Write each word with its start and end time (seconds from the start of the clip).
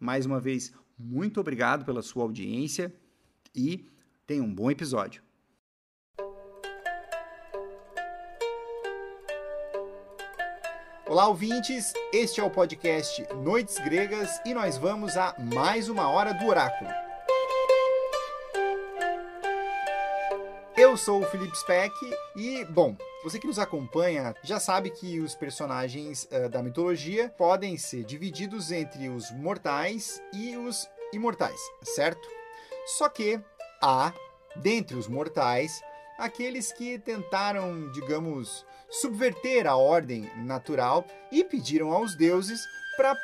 mais 0.00 0.26
uma 0.26 0.40
vez, 0.40 0.72
muito 0.98 1.40
obrigado 1.40 1.84
pela 1.84 2.02
sua 2.02 2.24
audiência 2.24 2.92
e 3.54 3.88
tenha 4.26 4.42
um 4.42 4.52
bom 4.52 4.70
episódio. 4.70 5.22
Olá, 11.06 11.26
ouvintes! 11.26 11.92
Este 12.12 12.40
é 12.40 12.44
o 12.44 12.50
podcast 12.50 13.26
Noites 13.42 13.78
Gregas 13.78 14.40
e 14.44 14.52
nós 14.52 14.76
vamos 14.76 15.16
a 15.16 15.34
mais 15.38 15.88
uma 15.88 16.08
hora 16.08 16.34
do 16.34 16.46
Oráculo. 16.46 17.07
Eu 20.88 20.96
sou 20.96 21.20
o 21.20 21.26
Felipe 21.26 21.54
Speck 21.54 21.94
e, 22.34 22.64
bom, 22.64 22.96
você 23.22 23.38
que 23.38 23.46
nos 23.46 23.58
acompanha 23.58 24.34
já 24.42 24.58
sabe 24.58 24.88
que 24.88 25.20
os 25.20 25.34
personagens 25.34 26.26
uh, 26.32 26.48
da 26.48 26.62
mitologia 26.62 27.28
podem 27.36 27.76
ser 27.76 28.04
divididos 28.04 28.72
entre 28.72 29.10
os 29.10 29.30
mortais 29.32 30.18
e 30.32 30.56
os 30.56 30.88
imortais, 31.12 31.60
certo? 31.82 32.26
Só 32.86 33.06
que 33.10 33.38
há, 33.82 34.14
dentre 34.56 34.96
os 34.96 35.06
mortais, 35.06 35.78
aqueles 36.16 36.72
que 36.72 36.98
tentaram, 36.98 37.92
digamos, 37.92 38.64
subverter 38.88 39.66
a 39.66 39.76
ordem 39.76 40.22
natural 40.38 41.04
e 41.30 41.44
pediram 41.44 41.92
aos 41.92 42.16
deuses 42.16 42.66
para 42.96 43.14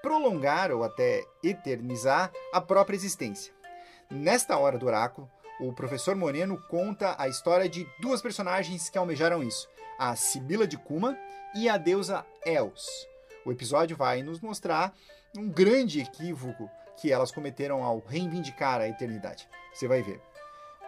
prolongar 0.00 0.72
ou 0.72 0.82
até 0.82 1.22
eternizar 1.44 2.32
a 2.50 2.62
própria 2.62 2.96
existência. 2.96 3.52
Nesta 4.10 4.56
hora 4.56 4.78
do 4.78 4.86
oráculo, 4.86 5.30
o 5.60 5.72
professor 5.72 6.16
Moreno 6.16 6.56
conta 6.68 7.14
a 7.18 7.28
história 7.28 7.68
de 7.68 7.86
duas 8.00 8.22
personagens 8.22 8.88
que 8.88 8.96
almejaram 8.96 9.42
isso: 9.42 9.68
a 9.98 10.16
Sibila 10.16 10.66
de 10.66 10.78
Cuma 10.78 11.16
e 11.54 11.68
a 11.68 11.76
deusa 11.76 12.24
Els. 12.44 12.86
O 13.44 13.52
episódio 13.52 13.96
vai 13.96 14.22
nos 14.22 14.40
mostrar 14.40 14.94
um 15.36 15.48
grande 15.48 16.00
equívoco 16.00 16.68
que 16.96 17.12
elas 17.12 17.30
cometeram 17.30 17.82
ao 17.82 17.98
reivindicar 18.00 18.80
a 18.80 18.88
eternidade. 18.88 19.48
Você 19.72 19.86
vai 19.86 20.02
ver. 20.02 20.20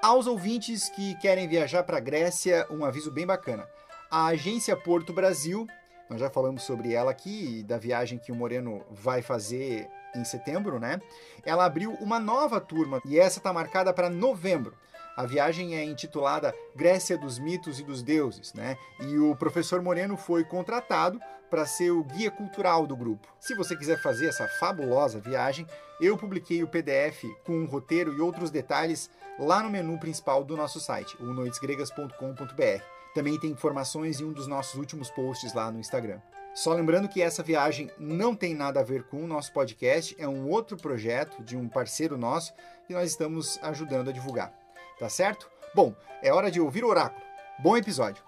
Aos 0.03 0.27
ouvintes 0.27 0.89
que 0.89 1.15
querem 1.17 1.49
viajar 1.49 1.85
para 1.85 1.99
a 1.99 2.01
Grécia, 2.01 2.67
um 2.71 2.85
aviso 2.85 3.11
bem 3.11 3.27
bacana. 3.27 3.69
A 4.11 4.27
agência 4.27 4.77
Porto 4.77 5.13
Brasil, 5.13 5.67
nós 6.11 6.21
já 6.21 6.29
falamos 6.29 6.65
sobre 6.65 6.93
ela 6.93 7.11
aqui, 7.11 7.63
da 7.63 7.79
viagem 7.79 8.19
que 8.19 8.33
o 8.33 8.35
Moreno 8.35 8.85
vai 8.91 9.23
fazer 9.23 9.89
em 10.15 10.25
setembro, 10.25 10.79
né? 10.79 11.01
Ela 11.45 11.65
abriu 11.65 11.93
uma 12.01 12.19
nova 12.19 12.61
turma 12.61 13.01
e 13.05 13.19
essa 13.19 13.39
está 13.39 13.53
marcada 13.53 13.93
para 13.93 14.11
novembro. 14.11 14.75
A 15.17 15.27
viagem 15.27 15.77
é 15.77 15.85
intitulada 15.85 16.55
Grécia 16.75 17.19
dos 17.19 17.39
Mitos 17.39 17.79
e 17.79 17.83
dos 17.83 18.03
Deuses, 18.03 18.55
né? 18.55 18.77
E 19.01 19.19
o 19.19 19.37
professor 19.37 19.83
Moreno 19.83 20.17
foi 20.17 20.43
contratado 20.43 21.21
para 21.51 21.67
ser 21.67 21.91
o 21.91 22.03
guia 22.03 22.31
cultural 22.31 22.87
do 22.87 22.97
grupo. 22.97 23.29
Se 23.39 23.55
você 23.55 23.77
quiser 23.77 24.01
fazer 24.01 24.29
essa 24.29 24.49
fabulosa 24.49 25.21
viagem, 25.21 25.67
eu 26.01 26.17
publiquei 26.17 26.63
o 26.63 26.69
PDF 26.69 27.25
com 27.45 27.53
um 27.53 27.67
roteiro 27.67 28.15
e 28.15 28.21
outros 28.21 28.51
detalhes 28.51 29.11
lá 29.39 29.63
no 29.63 29.69
menu 29.69 29.99
principal 29.99 30.43
do 30.45 30.57
nosso 30.57 30.81
site, 30.81 31.15
o 31.21 31.27
noitesgregas.com.br. 31.27 32.83
Também 33.15 33.39
tem 33.39 33.51
informações 33.51 34.19
em 34.19 34.25
um 34.25 34.33
dos 34.33 34.47
nossos 34.47 34.77
últimos 34.77 35.11
posts 35.11 35.53
lá 35.53 35.71
no 35.71 35.79
Instagram. 35.79 36.21
Só 36.55 36.75
lembrando 36.75 37.09
que 37.09 37.23
essa 37.23 37.43
viagem 37.43 37.91
não 37.99 38.37
tem 38.37 38.55
nada 38.55 38.81
a 38.81 38.85
ver 38.85 39.05
com 39.05 39.25
o 39.25 39.27
nosso 39.27 39.51
podcast, 39.55 40.15
é 40.19 40.29
um 40.29 40.51
outro 40.51 40.77
projeto 40.77 41.43
de 41.43 41.57
um 41.57 41.67
parceiro 41.67 42.19
nosso 42.19 42.53
que 42.87 42.93
nós 42.93 43.11
estamos 43.11 43.59
ajudando 43.63 44.11
a 44.11 44.13
divulgar. 44.13 44.53
Tá 44.99 45.09
certo? 45.09 45.51
Bom, 45.75 45.97
é 46.23 46.31
hora 46.31 46.51
de 46.51 46.61
ouvir 46.61 46.85
o 46.85 46.89
oráculo. 46.89 47.25
Bom 47.59 47.75
episódio! 47.75 48.23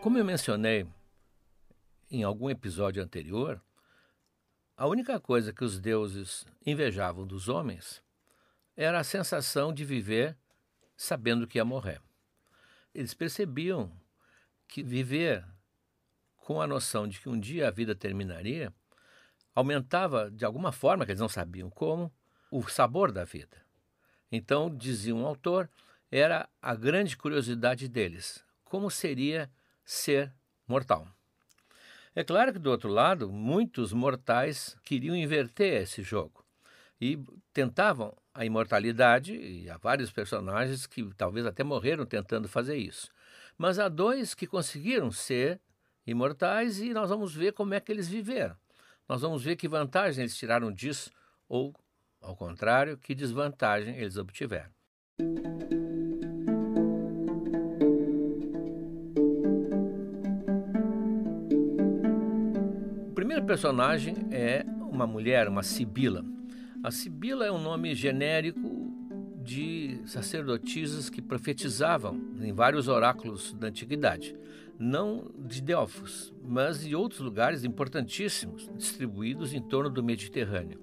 Como 0.00 0.16
eu 0.16 0.24
mencionei 0.24 0.86
em 2.10 2.22
algum 2.22 2.48
episódio 2.48 3.02
anterior, 3.02 3.60
a 4.74 4.86
única 4.86 5.20
coisa 5.20 5.52
que 5.52 5.62
os 5.62 5.78
deuses 5.78 6.46
invejavam 6.64 7.26
dos 7.26 7.50
homens 7.50 8.02
era 8.74 8.98
a 8.98 9.04
sensação 9.04 9.74
de 9.74 9.84
viver 9.84 10.34
sabendo 10.96 11.46
que 11.46 11.58
ia 11.58 11.64
morrer. 11.66 12.00
Eles 12.94 13.12
percebiam 13.12 13.92
que 14.72 14.82
viver 14.82 15.44
com 16.34 16.62
a 16.62 16.66
noção 16.66 17.06
de 17.06 17.20
que 17.20 17.28
um 17.28 17.38
dia 17.38 17.68
a 17.68 17.70
vida 17.70 17.94
terminaria 17.94 18.72
aumentava, 19.54 20.30
de 20.30 20.46
alguma 20.46 20.72
forma, 20.72 21.04
que 21.04 21.12
eles 21.12 21.20
não 21.20 21.28
sabiam 21.28 21.68
como, 21.68 22.10
o 22.50 22.66
sabor 22.66 23.12
da 23.12 23.22
vida. 23.22 23.58
Então, 24.30 24.74
dizia 24.74 25.14
um 25.14 25.26
autor, 25.26 25.68
era 26.10 26.48
a 26.60 26.74
grande 26.74 27.18
curiosidade 27.18 27.86
deles: 27.86 28.42
como 28.64 28.90
seria 28.90 29.50
ser 29.84 30.32
mortal? 30.66 31.06
É 32.14 32.24
claro 32.24 32.50
que, 32.50 32.58
do 32.58 32.70
outro 32.70 32.88
lado, 32.88 33.30
muitos 33.30 33.92
mortais 33.92 34.74
queriam 34.82 35.14
inverter 35.14 35.82
esse 35.82 36.02
jogo 36.02 36.42
e 36.98 37.22
tentavam 37.52 38.16
a 38.32 38.46
imortalidade, 38.46 39.34
e 39.34 39.68
há 39.68 39.76
vários 39.76 40.10
personagens 40.10 40.86
que 40.86 41.12
talvez 41.14 41.44
até 41.44 41.62
morreram 41.62 42.06
tentando 42.06 42.48
fazer 42.48 42.76
isso. 42.76 43.10
Mas 43.56 43.78
há 43.78 43.88
dois 43.88 44.34
que 44.34 44.46
conseguiram 44.46 45.10
ser 45.10 45.60
imortais 46.06 46.80
e 46.80 46.92
nós 46.92 47.10
vamos 47.10 47.34
ver 47.34 47.52
como 47.52 47.74
é 47.74 47.80
que 47.80 47.92
eles 47.92 48.08
viveram. 48.08 48.56
Nós 49.08 49.20
vamos 49.20 49.42
ver 49.44 49.56
que 49.56 49.68
vantagem 49.68 50.22
eles 50.22 50.36
tiraram 50.36 50.72
disso 50.72 51.10
ou, 51.48 51.74
ao 52.20 52.34
contrário, 52.34 52.96
que 52.96 53.14
desvantagem 53.14 53.96
eles 53.96 54.16
obtiveram. 54.16 54.70
O 63.08 63.14
primeiro 63.14 63.44
personagem 63.44 64.14
é 64.30 64.64
uma 64.90 65.06
mulher, 65.06 65.48
uma 65.48 65.62
Sibila. 65.62 66.24
A 66.82 66.90
Sibila 66.90 67.46
é 67.46 67.52
um 67.52 67.60
nome 67.60 67.94
genérico 67.94 68.81
de 69.42 70.00
sacerdotisas 70.06 71.10
que 71.10 71.20
profetizavam 71.20 72.20
em 72.40 72.52
vários 72.52 72.88
oráculos 72.88 73.52
da 73.54 73.68
antiguidade, 73.68 74.36
não 74.78 75.30
de 75.38 75.60
Delfos, 75.60 76.32
mas 76.44 76.80
de 76.80 76.94
outros 76.94 77.20
lugares 77.20 77.64
importantíssimos 77.64 78.70
distribuídos 78.76 79.52
em 79.52 79.60
torno 79.60 79.90
do 79.90 80.02
Mediterrâneo. 80.02 80.80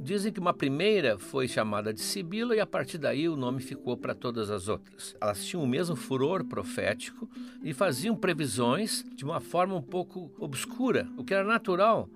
Dizem 0.00 0.32
que 0.32 0.40
uma 0.40 0.54
primeira 0.54 1.18
foi 1.18 1.48
chamada 1.48 1.92
de 1.92 2.00
Sibila 2.00 2.54
e 2.54 2.60
a 2.60 2.66
partir 2.66 2.98
daí 2.98 3.28
o 3.28 3.36
nome 3.36 3.60
ficou 3.60 3.96
para 3.96 4.14
todas 4.14 4.48
as 4.48 4.68
outras. 4.68 5.16
Elas 5.20 5.44
tinham 5.44 5.62
o 5.62 5.66
mesmo 5.66 5.96
furor 5.96 6.44
profético 6.44 7.28
e 7.62 7.74
faziam 7.74 8.16
previsões 8.16 9.04
de 9.14 9.24
uma 9.24 9.40
forma 9.40 9.74
um 9.74 9.82
pouco 9.82 10.32
obscura, 10.38 11.08
o 11.16 11.24
que 11.24 11.34
era 11.34 11.44
natural 11.44 12.08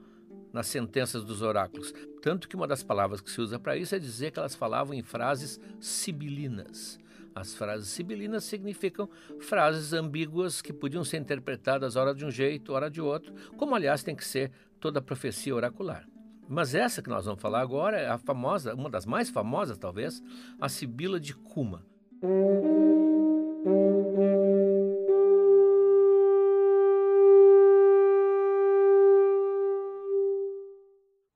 nas 0.52 0.66
sentenças 0.66 1.24
dos 1.24 1.42
oráculos. 1.42 1.92
Tanto 2.20 2.48
que 2.48 2.56
uma 2.56 2.66
das 2.66 2.82
palavras 2.82 3.20
que 3.20 3.30
se 3.30 3.40
usa 3.40 3.58
para 3.58 3.76
isso 3.76 3.94
é 3.94 3.98
dizer 3.98 4.30
que 4.30 4.38
elas 4.38 4.54
falavam 4.54 4.94
em 4.94 5.02
frases 5.02 5.60
sibilinas. 5.80 6.98
As 7.34 7.54
frases 7.54 7.88
sibilinas 7.88 8.44
significam 8.44 9.08
frases 9.40 9.92
ambíguas 9.92 10.60
que 10.60 10.72
podiam 10.72 11.02
ser 11.02 11.16
interpretadas 11.18 11.96
ora 11.96 12.14
de 12.14 12.24
um 12.24 12.30
jeito, 12.30 12.72
ora 12.72 12.90
de 12.90 13.00
outro, 13.00 13.32
como 13.56 13.74
aliás 13.74 14.02
tem 14.02 14.14
que 14.14 14.24
ser 14.24 14.52
toda 14.78 15.00
profecia 15.00 15.54
oracular. 15.54 16.06
Mas 16.48 16.74
essa 16.74 17.00
que 17.00 17.08
nós 17.08 17.24
vamos 17.24 17.40
falar 17.40 17.60
agora 17.60 17.98
é 17.98 18.08
a 18.08 18.18
famosa, 18.18 18.74
uma 18.74 18.90
das 18.90 19.06
mais 19.06 19.30
famosas 19.30 19.78
talvez, 19.78 20.22
a 20.60 20.68
Sibila 20.68 21.18
de 21.18 21.34
Cuma. 21.34 21.82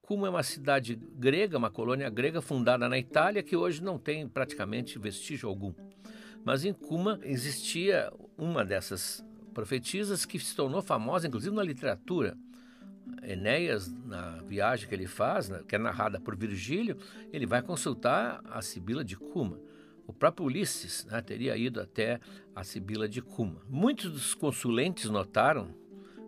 Cuma 0.06 0.28
é 0.28 0.30
uma 0.30 0.44
cidade 0.44 0.94
grega, 0.94 1.58
uma 1.58 1.68
colônia 1.68 2.08
grega 2.08 2.40
fundada 2.40 2.88
na 2.88 2.96
Itália 2.96 3.42
que 3.42 3.56
hoje 3.56 3.82
não 3.82 3.98
tem 3.98 4.28
praticamente 4.28 5.00
vestígio 5.00 5.48
algum. 5.48 5.74
Mas 6.44 6.64
em 6.64 6.72
Cuma 6.72 7.18
existia 7.24 8.12
uma 8.38 8.64
dessas 8.64 9.26
profetisas 9.52 10.24
que 10.24 10.38
se 10.38 10.54
tornou 10.54 10.80
famosa, 10.80 11.26
inclusive 11.26 11.56
na 11.56 11.62
literatura. 11.64 12.38
Enéas, 13.24 13.92
na 14.04 14.36
viagem 14.42 14.88
que 14.88 14.94
ele 14.94 15.08
faz, 15.08 15.48
né, 15.48 15.64
que 15.66 15.74
é 15.74 15.78
narrada 15.78 16.20
por 16.20 16.36
Virgílio, 16.36 16.96
ele 17.32 17.44
vai 17.44 17.60
consultar 17.60 18.40
a 18.44 18.62
Sibila 18.62 19.04
de 19.04 19.16
Cuma. 19.16 19.58
O 20.06 20.12
próprio 20.12 20.46
Ulisses 20.46 21.04
né, 21.06 21.20
teria 21.20 21.56
ido 21.56 21.80
até 21.80 22.20
a 22.54 22.62
Sibila 22.62 23.08
de 23.08 23.20
Cuma. 23.20 23.60
Muitos 23.68 24.12
dos 24.12 24.34
consulentes 24.34 25.10
notaram 25.10 25.74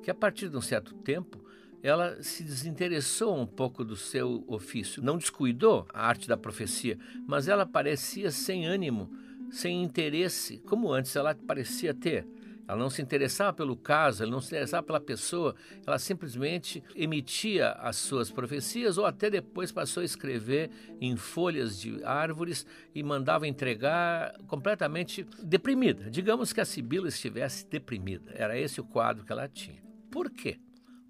que 0.02 0.10
a 0.10 0.14
partir 0.14 0.48
de 0.48 0.56
um 0.56 0.60
certo 0.60 0.94
tempo 0.94 1.46
ela 1.82 2.22
se 2.22 2.42
desinteressou 2.42 3.36
um 3.36 3.46
pouco 3.46 3.84
do 3.84 3.96
seu 3.96 4.44
ofício. 4.46 5.02
Não 5.02 5.16
descuidou 5.16 5.86
a 5.92 6.06
arte 6.06 6.28
da 6.28 6.36
profecia, 6.36 6.98
mas 7.26 7.48
ela 7.48 7.64
parecia 7.64 8.30
sem 8.30 8.66
ânimo, 8.66 9.10
sem 9.50 9.82
interesse, 9.82 10.58
como 10.66 10.92
antes 10.92 11.14
ela 11.14 11.34
parecia 11.34 11.94
ter. 11.94 12.26
Ela 12.68 12.78
não 12.78 12.90
se 12.90 13.00
interessava 13.00 13.50
pelo 13.54 13.74
caso, 13.74 14.22
ela 14.22 14.30
não 14.30 14.42
se 14.42 14.48
interessava 14.48 14.82
pela 14.82 15.00
pessoa, 15.00 15.56
ela 15.86 15.98
simplesmente 15.98 16.84
emitia 16.94 17.70
as 17.70 17.96
suas 17.96 18.30
profecias 18.30 18.98
ou 18.98 19.06
até 19.06 19.30
depois 19.30 19.72
passou 19.72 20.02
a 20.02 20.04
escrever 20.04 20.70
em 21.00 21.16
folhas 21.16 21.80
de 21.80 22.04
árvores 22.04 22.66
e 22.94 23.02
mandava 23.02 23.48
entregar 23.48 24.36
completamente 24.46 25.26
deprimida. 25.42 26.10
Digamos 26.10 26.52
que 26.52 26.60
a 26.60 26.64
Sibila 26.66 27.08
estivesse 27.08 27.66
deprimida. 27.66 28.32
Era 28.34 28.58
esse 28.58 28.82
o 28.82 28.84
quadro 28.84 29.24
que 29.24 29.32
ela 29.32 29.48
tinha. 29.48 29.82
Por 30.10 30.28
quê? 30.28 30.58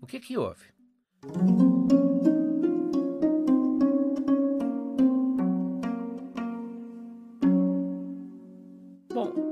O 0.00 0.06
que 0.06 0.20
que 0.20 0.38
houve? 0.38 0.66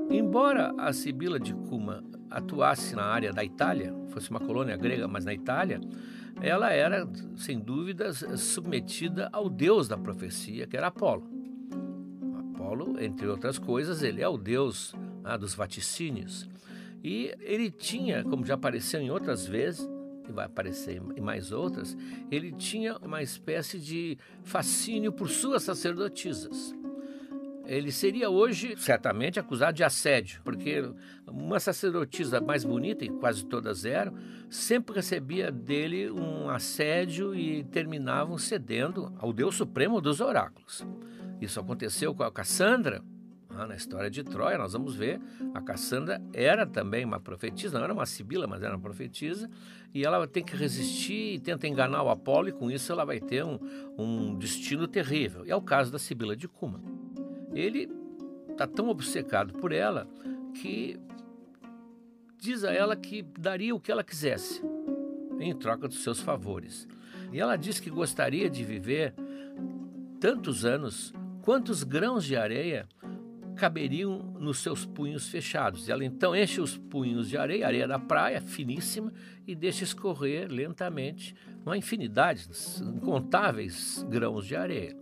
Embora 0.09 0.73
a 0.77 0.93
Sibila 0.93 1.39
de 1.39 1.53
Cuma 1.53 2.03
atuasse 2.29 2.95
na 2.95 3.03
área 3.03 3.33
da 3.33 3.43
Itália, 3.43 3.93
fosse 4.09 4.29
uma 4.29 4.39
colônia 4.39 4.77
grega, 4.77 5.07
mas 5.07 5.25
na 5.25 5.33
Itália, 5.33 5.81
ela 6.41 6.71
era, 6.71 7.07
sem 7.35 7.59
dúvidas, 7.59 8.23
submetida 8.37 9.29
ao 9.33 9.49
deus 9.49 9.87
da 9.87 9.97
profecia, 9.97 10.67
que 10.67 10.77
era 10.77 10.87
Apolo. 10.87 11.27
Apolo, 12.39 13.01
entre 13.01 13.27
outras 13.27 13.57
coisas, 13.57 14.01
ele 14.03 14.21
é 14.21 14.27
o 14.27 14.37
deus 14.37 14.93
ah, 15.23 15.37
dos 15.37 15.53
vaticínios. 15.53 16.47
E 17.03 17.33
ele 17.39 17.69
tinha, 17.69 18.23
como 18.23 18.45
já 18.45 18.53
apareceu 18.53 19.01
em 19.01 19.09
outras 19.09 19.45
vezes, 19.45 19.87
e 20.27 20.31
vai 20.31 20.45
aparecer 20.45 21.01
em 21.15 21.21
mais 21.21 21.51
outras, 21.51 21.97
ele 22.31 22.51
tinha 22.51 22.97
uma 22.97 23.21
espécie 23.21 23.79
de 23.79 24.17
fascínio 24.43 25.11
por 25.11 25.29
suas 25.29 25.63
sacerdotisas 25.63 26.75
ele 27.67 27.91
seria 27.91 28.29
hoje 28.29 28.75
certamente 28.77 29.39
acusado 29.39 29.75
de 29.75 29.83
assédio, 29.83 30.41
porque 30.43 30.89
uma 31.27 31.59
sacerdotisa 31.59 32.39
mais 32.39 32.63
bonita, 32.63 33.03
e 33.03 33.09
quase 33.09 33.45
todas 33.45 33.83
eram, 33.83 34.13
sempre 34.49 34.95
recebia 34.95 35.51
dele 35.51 36.09
um 36.09 36.49
assédio 36.49 37.35
e 37.35 37.65
terminavam 37.65 38.37
cedendo 38.37 39.13
ao 39.19 39.33
Deus 39.33 39.55
Supremo 39.55 39.99
dos 39.99 40.21
oráculos. 40.21 40.87
Isso 41.41 41.59
aconteceu 41.59 42.15
com 42.15 42.23
a 42.23 42.31
Cassandra, 42.31 43.03
na 43.65 43.75
história 43.75 44.09
de 44.09 44.23
Troia, 44.23 44.57
nós 44.57 44.73
vamos 44.73 44.95
ver, 44.95 45.19
a 45.53 45.61
Cassandra 45.61 46.21
era 46.33 46.65
também 46.65 47.05
uma 47.05 47.19
profetisa, 47.19 47.77
não 47.77 47.85
era 47.85 47.93
uma 47.93 48.05
sibila, 48.05 48.45
mas 48.45 48.61
era 48.61 48.75
uma 48.75 48.81
profetisa, 48.81 49.49
e 49.93 50.05
ela 50.05 50.27
tem 50.27 50.43
que 50.43 50.55
resistir 50.55 51.35
e 51.35 51.39
tenta 51.39 51.67
enganar 51.67 52.03
o 52.03 52.09
Apolo, 52.09 52.49
e 52.49 52.51
com 52.51 52.69
isso 52.69 52.91
ela 52.91 53.05
vai 53.05 53.19
ter 53.19 53.43
um, 53.43 53.57
um 53.97 54.37
destino 54.37 54.87
terrível. 54.87 55.45
E 55.45 55.51
é 55.51 55.55
o 55.55 55.61
caso 55.61 55.91
da 55.91 55.97
Sibila 55.97 56.35
de 56.35 56.47
Cuma 56.47 56.81
ele 57.59 57.89
está 58.49 58.67
tão 58.67 58.89
obcecado 58.89 59.53
por 59.53 59.71
ela 59.71 60.07
que 60.53 60.99
diz 62.39 62.63
a 62.63 62.71
ela 62.71 62.95
que 62.95 63.21
daria 63.21 63.73
o 63.73 63.79
que 63.79 63.91
ela 63.91 64.03
quisesse 64.03 64.61
em 65.39 65.55
troca 65.55 65.87
dos 65.87 66.03
seus 66.03 66.19
favores. 66.19 66.87
E 67.31 67.39
ela 67.39 67.55
diz 67.55 67.79
que 67.79 67.89
gostaria 67.89 68.49
de 68.49 68.63
viver 68.63 69.13
tantos 70.19 70.65
anos 70.65 71.13
quantos 71.41 71.83
grãos 71.83 72.25
de 72.25 72.35
areia 72.35 72.87
caberiam 73.57 74.19
nos 74.39 74.59
seus 74.59 74.85
punhos 74.85 75.27
fechados. 75.27 75.89
Ela 75.89 76.05
então 76.05 76.35
enche 76.35 76.61
os 76.61 76.77
punhos 76.77 77.27
de 77.27 77.37
areia, 77.37 77.67
areia 77.67 77.87
da 77.87 77.99
praia, 77.99 78.39
finíssima, 78.39 79.11
e 79.45 79.53
deixa 79.53 79.83
escorrer 79.83 80.49
lentamente 80.49 81.35
uma 81.65 81.75
infinidade, 81.75 82.47
incontáveis 82.81 84.05
grãos 84.09 84.45
de 84.45 84.55
areia. 84.55 84.95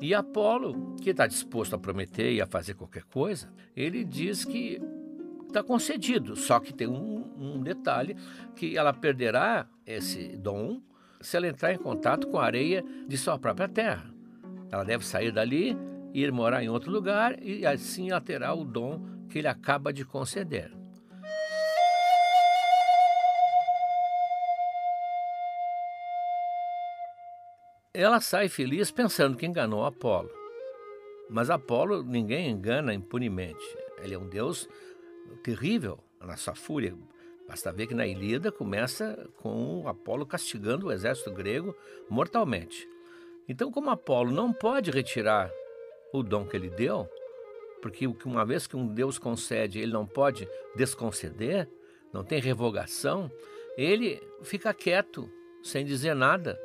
E 0.00 0.14
Apolo, 0.14 0.96
que 1.02 1.10
está 1.10 1.26
disposto 1.26 1.74
a 1.74 1.78
prometer 1.78 2.32
e 2.32 2.40
a 2.40 2.46
fazer 2.46 2.74
qualquer 2.74 3.04
coisa, 3.04 3.52
ele 3.76 4.02
diz 4.02 4.46
que 4.46 4.80
está 5.46 5.62
concedido, 5.62 6.36
só 6.36 6.58
que 6.58 6.72
tem 6.72 6.88
um, 6.88 7.24
um, 7.36 7.62
detalhe, 7.62 8.16
que 8.56 8.78
ela 8.78 8.94
perderá 8.94 9.68
esse 9.84 10.36
dom 10.36 10.80
se 11.20 11.36
ela 11.36 11.48
entrar 11.48 11.74
em 11.74 11.78
contato 11.78 12.28
com 12.28 12.38
a 12.38 12.44
areia 12.44 12.82
de 13.06 13.18
sua 13.18 13.38
própria 13.38 13.68
terra. 13.68 14.10
Ela 14.70 14.84
deve 14.84 15.04
sair 15.04 15.32
dali, 15.32 15.76
ir 16.12 16.32
morar 16.32 16.62
em 16.62 16.68
outro 16.68 16.90
lugar 16.90 17.40
e 17.42 17.66
assim 17.66 18.10
ela 18.10 18.20
terá 18.20 18.52
o 18.54 18.64
dom 18.64 19.00
que 19.28 19.38
ele 19.38 19.48
acaba 19.48 19.92
de 19.92 20.04
conceder. 20.04 20.72
Ela 27.92 28.20
sai 28.20 28.48
feliz 28.48 28.90
pensando 28.90 29.36
que 29.36 29.46
enganou 29.46 29.84
Apolo. 29.84 30.30
Mas 31.28 31.50
Apolo 31.50 32.02
ninguém 32.02 32.48
engana 32.48 32.94
impunemente. 32.94 33.64
Ele 34.02 34.14
é 34.14 34.18
um 34.18 34.28
deus 34.28 34.68
terrível 35.42 35.98
na 36.20 36.36
sua 36.36 36.54
fúria. 36.54 36.96
Basta 37.48 37.72
ver 37.72 37.88
que 37.88 37.94
na 37.94 38.06
Ilíada 38.06 38.52
começa 38.52 39.28
com 39.38 39.86
Apolo 39.86 40.24
castigando 40.24 40.86
o 40.86 40.92
exército 40.92 41.32
grego 41.32 41.74
mortalmente. 42.08 42.88
Então, 43.48 43.72
como 43.72 43.90
Apolo 43.90 44.30
não 44.30 44.52
pode 44.52 44.92
retirar 44.92 45.50
o 46.12 46.22
dom 46.22 46.46
que 46.46 46.56
ele 46.56 46.70
deu, 46.70 47.08
porque 47.80 48.06
uma 48.24 48.44
vez 48.44 48.66
que 48.66 48.76
um 48.76 48.86
Deus 48.86 49.18
concede, 49.18 49.78
ele 49.78 49.92
não 49.92 50.06
pode 50.06 50.48
desconceder, 50.74 51.68
não 52.12 52.24
tem 52.24 52.40
revogação, 52.40 53.30
ele 53.76 54.20
fica 54.42 54.74
quieto, 54.74 55.30
sem 55.62 55.84
dizer 55.84 56.14
nada 56.14 56.58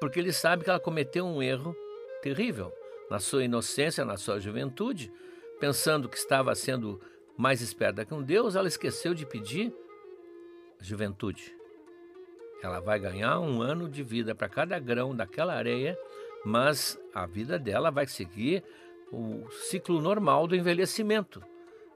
porque 0.00 0.18
ele 0.18 0.32
sabe 0.32 0.64
que 0.64 0.70
ela 0.70 0.80
cometeu 0.80 1.26
um 1.26 1.42
erro 1.42 1.76
terrível 2.22 2.72
na 3.10 3.20
sua 3.20 3.44
inocência, 3.44 4.04
na 4.04 4.16
sua 4.16 4.40
juventude, 4.40 5.12
pensando 5.60 6.08
que 6.08 6.16
estava 6.16 6.54
sendo 6.54 6.98
mais 7.36 7.60
esperta 7.60 8.04
que 8.04 8.14
um 8.14 8.22
Deus, 8.22 8.56
ela 8.56 8.66
esqueceu 8.66 9.12
de 9.12 9.26
pedir 9.26 9.72
juventude. 10.80 11.54
Ela 12.62 12.80
vai 12.80 12.98
ganhar 12.98 13.38
um 13.40 13.60
ano 13.60 13.88
de 13.88 14.02
vida 14.02 14.34
para 14.34 14.48
cada 14.48 14.78
grão 14.78 15.14
daquela 15.14 15.54
areia, 15.54 15.98
mas 16.44 16.98
a 17.14 17.26
vida 17.26 17.58
dela 17.58 17.90
vai 17.90 18.06
seguir 18.06 18.64
o 19.12 19.50
ciclo 19.50 20.00
normal 20.00 20.46
do 20.46 20.56
envelhecimento. 20.56 21.42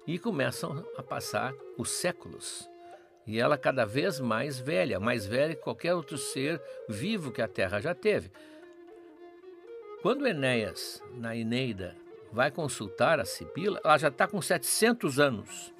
E 0.06 0.18
começam 0.18 0.84
a 0.96 1.02
passar 1.02 1.54
os 1.78 1.90
séculos. 1.90 2.68
E 3.26 3.40
ela 3.40 3.56
cada 3.56 3.86
vez 3.86 4.20
mais 4.20 4.58
velha, 4.58 5.00
mais 5.00 5.26
velha 5.26 5.54
que 5.54 5.62
qualquer 5.62 5.94
outro 5.94 6.18
ser 6.18 6.60
vivo 6.88 7.32
que 7.32 7.40
a 7.40 7.48
Terra 7.48 7.80
já 7.80 7.94
teve. 7.94 8.30
Quando 10.02 10.26
Enéas, 10.26 11.02
na 11.14 11.34
Eneida, 11.34 11.96
vai 12.30 12.50
consultar 12.50 13.18
a 13.18 13.24
Sibila, 13.24 13.80
ela 13.82 13.96
já 13.96 14.08
está 14.08 14.26
com 14.26 14.42
700 14.42 15.18
anos. 15.18 15.72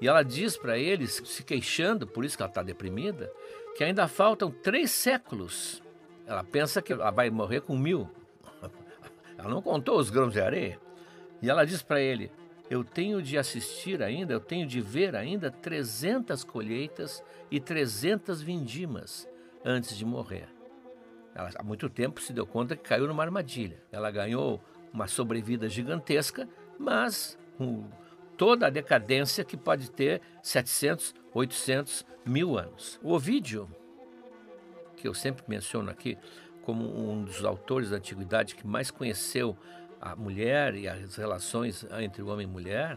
E 0.00 0.08
ela 0.08 0.22
diz 0.22 0.56
para 0.56 0.76
eles, 0.76 1.22
se 1.24 1.42
queixando, 1.42 2.06
por 2.06 2.24
isso 2.24 2.36
que 2.36 2.42
ela 2.42 2.50
está 2.50 2.62
deprimida, 2.62 3.32
que 3.74 3.82
ainda 3.82 4.06
faltam 4.06 4.50
três 4.50 4.90
séculos. 4.90 5.82
Ela 6.26 6.42
pensa 6.42 6.80
que 6.80 6.92
ela 6.92 7.10
vai 7.10 7.30
morrer 7.30 7.60
com 7.60 7.76
mil. 7.76 8.08
Ela 9.36 9.48
não 9.48 9.60
contou 9.60 9.98
os 9.98 10.10
grãos 10.10 10.32
de 10.32 10.40
areia. 10.40 10.80
E 11.42 11.50
ela 11.50 11.66
diz 11.66 11.82
para 11.82 12.00
ele: 12.00 12.30
Eu 12.70 12.82
tenho 12.82 13.20
de 13.20 13.36
assistir 13.36 14.02
ainda, 14.02 14.32
eu 14.32 14.40
tenho 14.40 14.66
de 14.66 14.80
ver 14.80 15.14
ainda 15.14 15.50
300 15.50 16.44
colheitas 16.44 17.22
e 17.50 17.60
300 17.60 18.40
vindimas 18.40 19.28
antes 19.64 19.96
de 19.96 20.04
morrer. 20.04 20.48
Ela 21.34 21.50
há 21.56 21.62
muito 21.62 21.90
tempo 21.90 22.22
se 22.22 22.32
deu 22.32 22.46
conta 22.46 22.76
que 22.76 22.88
caiu 22.88 23.08
numa 23.08 23.22
armadilha. 23.22 23.82
Ela 23.90 24.10
ganhou 24.10 24.62
uma 24.92 25.08
sobrevida 25.08 25.68
gigantesca, 25.68 26.48
mas 26.78 27.36
com 27.58 27.84
toda 28.36 28.68
a 28.68 28.70
decadência 28.70 29.44
que 29.44 29.56
pode 29.56 29.90
ter 29.90 30.22
700, 30.42 31.14
800, 31.34 32.06
mil 32.24 32.56
anos. 32.58 32.98
O 33.02 33.12
Ovídio, 33.12 33.68
que 35.04 35.08
eu 35.08 35.12
sempre 35.12 35.44
menciono 35.46 35.90
aqui 35.90 36.16
como 36.62 36.82
um 36.82 37.24
dos 37.24 37.44
autores 37.44 37.90
da 37.90 37.98
antiguidade 37.98 38.54
que 38.54 38.66
mais 38.66 38.90
conheceu 38.90 39.54
a 40.00 40.16
mulher 40.16 40.74
e 40.74 40.88
as 40.88 41.16
relações 41.16 41.86
entre 42.00 42.22
o 42.22 42.28
homem 42.28 42.46
e 42.46 42.50
mulher, 42.50 42.96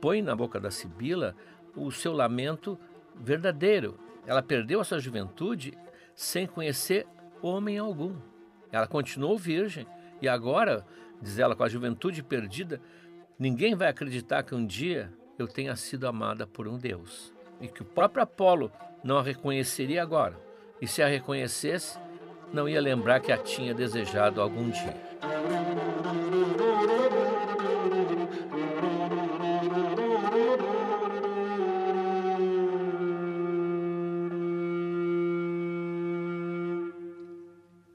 põe 0.00 0.22
na 0.22 0.36
boca 0.36 0.60
da 0.60 0.70
Sibila 0.70 1.34
o 1.74 1.90
seu 1.90 2.12
lamento 2.12 2.78
verdadeiro. 3.16 3.98
Ela 4.24 4.40
perdeu 4.40 4.80
a 4.80 4.84
sua 4.84 5.00
juventude 5.00 5.76
sem 6.14 6.46
conhecer 6.46 7.08
homem 7.42 7.76
algum. 7.76 8.14
Ela 8.70 8.86
continuou 8.86 9.36
virgem 9.36 9.84
e 10.20 10.28
agora, 10.28 10.86
diz 11.20 11.40
ela, 11.40 11.56
com 11.56 11.64
a 11.64 11.68
juventude 11.68 12.22
perdida, 12.22 12.80
ninguém 13.36 13.74
vai 13.74 13.88
acreditar 13.88 14.44
que 14.44 14.54
um 14.54 14.64
dia 14.64 15.12
eu 15.36 15.48
tenha 15.48 15.74
sido 15.74 16.06
amada 16.06 16.46
por 16.46 16.68
um 16.68 16.78
Deus. 16.78 17.34
E 17.60 17.66
que 17.66 17.82
o 17.82 17.84
próprio 17.84 18.22
Apolo 18.22 18.70
não 19.02 19.18
a 19.18 19.22
reconheceria 19.24 20.00
agora. 20.00 20.51
E 20.82 20.86
se 20.88 21.00
a 21.00 21.06
reconhecesse, 21.06 21.96
não 22.52 22.68
ia 22.68 22.80
lembrar 22.80 23.20
que 23.20 23.30
a 23.30 23.38
tinha 23.38 23.72
desejado 23.72 24.40
algum 24.40 24.68
dia. 24.68 25.00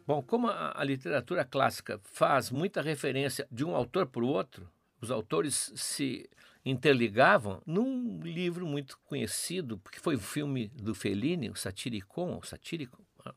Bom, 0.07 0.21
como 0.21 0.47
a, 0.47 0.81
literatura 0.85 1.43
clássica 1.43 1.99
faz 2.05 2.49
muita 2.49 2.81
referência 2.81 3.45
de 3.51 3.65
um 3.65 3.75
autor 3.75 4.07
para 4.07 4.23
o 4.23 4.27
outro, 4.29 4.65
os 5.01 5.11
autores 5.11 5.73
se 5.75 6.29
interligavam 6.69 7.61
num 7.65 8.19
livro 8.21 8.65
muito 8.65 8.99
conhecido, 9.05 9.77
porque 9.77 9.99
foi 9.99 10.15
o 10.15 10.19
filme 10.19 10.67
do 10.69 10.93
Fellini, 10.93 11.49
o 11.49 11.55
Satiricon, 11.55 12.37
o 12.37 12.43
Satírico, 12.45 13.01
né? 13.25 13.31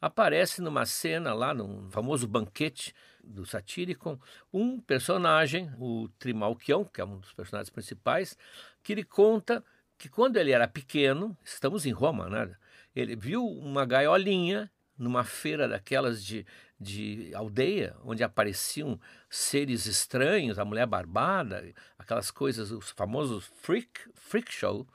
aparece 0.00 0.60
numa 0.60 0.84
cena 0.84 1.32
lá, 1.32 1.54
num 1.54 1.90
famoso 1.90 2.26
banquete 2.26 2.94
do 3.24 3.46
Satíricon, 3.46 4.18
um 4.52 4.78
personagem, 4.78 5.72
o 5.78 6.08
Trimalquião, 6.18 6.84
que 6.84 7.00
é 7.00 7.04
um 7.04 7.18
dos 7.18 7.32
personagens 7.32 7.70
principais, 7.70 8.36
que 8.82 8.92
ele 8.92 9.04
conta 9.04 9.64
que 9.98 10.08
quando 10.08 10.36
ele 10.36 10.52
era 10.52 10.68
pequeno, 10.68 11.36
estamos 11.42 11.86
em 11.86 11.92
Roma, 11.92 12.28
né? 12.28 12.54
Ele 12.94 13.16
viu 13.16 13.46
uma 13.46 13.86
gaiolinha 13.86 14.70
numa 14.98 15.24
feira 15.24 15.66
daquelas 15.66 16.22
de, 16.22 16.46
de 16.78 17.34
aldeia, 17.34 17.96
onde 18.04 18.22
apareciam 18.22 19.00
seres 19.30 19.86
estranhos, 19.86 20.58
a 20.58 20.64
mulher 20.64 20.86
barbada, 20.86 21.64
aquelas 21.98 22.30
coisas, 22.30 22.70
os 22.70 22.90
famosos 22.90 23.46
freak, 23.62 24.00
freak 24.14 24.52
show, 24.52 24.86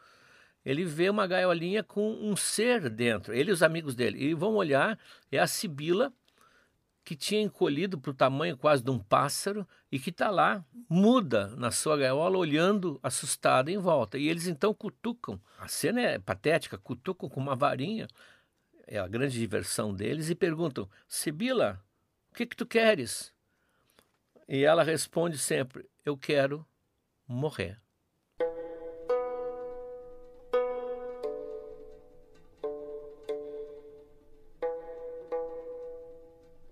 ele 0.64 0.86
vê 0.86 1.10
uma 1.10 1.26
gaiolinha 1.26 1.84
com 1.84 2.14
um 2.14 2.36
ser 2.36 2.90
dentro, 2.90 3.34
ele 3.34 3.50
e 3.50 3.54
os 3.54 3.64
amigos 3.64 3.96
dele. 3.96 4.24
E 4.24 4.34
vão 4.34 4.56
olhar, 4.56 4.98
é 5.32 5.40
a 5.40 5.48
Sibila, 5.48 6.14
que 7.04 7.16
tinha 7.16 7.42
encolhido 7.42 8.00
para 8.00 8.12
o 8.12 8.14
tamanho 8.14 8.56
quase 8.56 8.84
de 8.84 8.92
um 8.92 9.00
pássaro 9.00 9.68
e 9.92 10.00
que 10.00 10.12
está 10.12 10.30
lá, 10.30 10.64
muda 10.88 11.48
na 11.58 11.72
sua 11.72 11.98
gaiola, 11.98 12.38
olhando 12.38 13.00
assustada 13.02 13.72
em 13.72 13.78
volta. 13.80 14.20
E 14.20 14.30
eles 14.30 14.46
então 14.46 14.72
cutucam. 14.72 15.42
A 15.60 15.68
cena 15.68 16.00
é 16.00 16.20
patética, 16.20 16.78
cutucam 16.78 17.28
com 17.28 17.40
uma 17.40 17.56
varinha 17.56 18.08
é 18.92 19.00
a 19.00 19.08
grande 19.08 19.40
diversão 19.40 19.94
deles, 19.94 20.30
e 20.30 20.36
perguntam: 20.36 20.88
Sibila, 21.08 21.82
o 22.30 22.36
que, 22.36 22.46
que 22.46 22.58
tu 22.58 22.66
queres? 22.66 23.34
E 24.50 24.66
ela 24.66 24.84
responde 24.84 25.38
sempre: 25.38 25.90
Eu 26.04 26.18
quero 26.18 26.68
morrer. 27.26 27.80